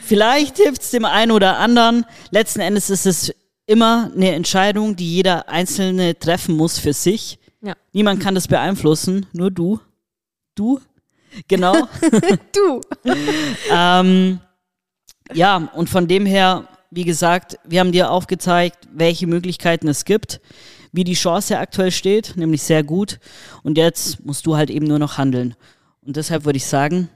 vielleicht 0.02 0.56
hilft's 0.56 0.90
dem 0.90 1.04
einen 1.04 1.30
oder 1.30 1.59
anderen. 1.59 2.04
Letzten 2.30 2.61
Endes 2.61 2.90
ist 2.90 3.06
es 3.06 3.33
immer 3.66 4.11
eine 4.14 4.35
Entscheidung, 4.35 4.96
die 4.96 5.14
jeder 5.14 5.48
Einzelne 5.48 6.18
treffen 6.18 6.56
muss 6.56 6.78
für 6.78 6.92
sich. 6.92 7.38
Ja. 7.62 7.74
Niemand 7.92 8.20
kann 8.20 8.35
das 8.35 8.48
beeinflussen, 8.48 9.26
nur 9.33 9.50
du. 9.52 9.78
Du? 10.56 10.80
Genau. 11.46 11.74
du. 12.52 12.80
ähm, 13.70 14.40
ja, 15.33 15.68
und 15.74 15.88
von 15.88 16.09
dem 16.09 16.26
her 16.26 16.66
wie 16.90 17.05
gesagt, 17.05 17.59
wir 17.64 17.81
haben 17.81 17.92
dir 17.92 18.11
aufgezeigt, 18.11 18.88
welche 18.92 19.26
Möglichkeiten 19.26 19.88
es 19.88 20.05
gibt, 20.05 20.40
wie 20.92 21.05
die 21.05 21.14
Chance 21.14 21.59
aktuell 21.59 21.92
steht, 21.92 22.37
nämlich 22.37 22.62
sehr 22.62 22.83
gut. 22.83 23.20
Und 23.62 23.79
jetzt 23.79 24.24
musst 24.24 24.46
du 24.46 24.57
halt 24.57 24.70
eben 24.70 24.87
nur 24.87 24.98
noch 24.98 25.18
handeln. 25.18 25.55
Und 26.05 26.16
deshalb 26.16 26.44
würde 26.44 26.57
ich 26.57 26.66
sagen, 26.66 27.09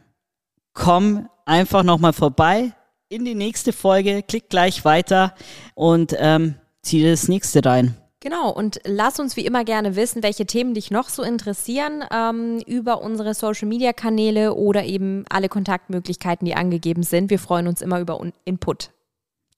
komm 0.73 1.29
einfach 1.45 1.83
nochmal 1.83 2.13
vorbei 2.13 2.73
in 3.09 3.25
die 3.25 3.35
nächste 3.35 3.73
Folge, 3.73 4.23
klick 4.23 4.49
gleich 4.49 4.85
weiter 4.85 5.35
und 5.75 6.15
ähm, 6.19 6.55
zieh 6.83 7.03
das 7.05 7.29
nächste 7.29 7.65
rein. 7.65 7.97
Genau, 8.21 8.51
und 8.51 8.81
lass 8.87 9.21
uns 9.21 9.37
wie 9.37 9.45
immer 9.45 9.65
gerne 9.65 9.97
wissen, 9.97 10.23
welche 10.23 10.47
Themen 10.47 10.73
dich 10.73 10.91
noch 10.91 11.11
so 11.11 11.23
interessieren 11.23 12.05
ähm, 12.11 12.59
über 12.67 13.03
unsere 13.03 13.35
Social-Media-Kanäle 13.35 14.55
oder 14.55 14.85
eben 14.85 15.27
alle 15.29 15.51
Kontaktmöglichkeiten, 15.51 16.47
die 16.47 16.55
angegeben 16.55 17.03
sind. 17.03 17.29
Wir 17.29 17.39
freuen 17.39 17.67
uns 17.67 17.83
immer 17.83 18.01
über 18.01 18.19
Input. 18.47 18.94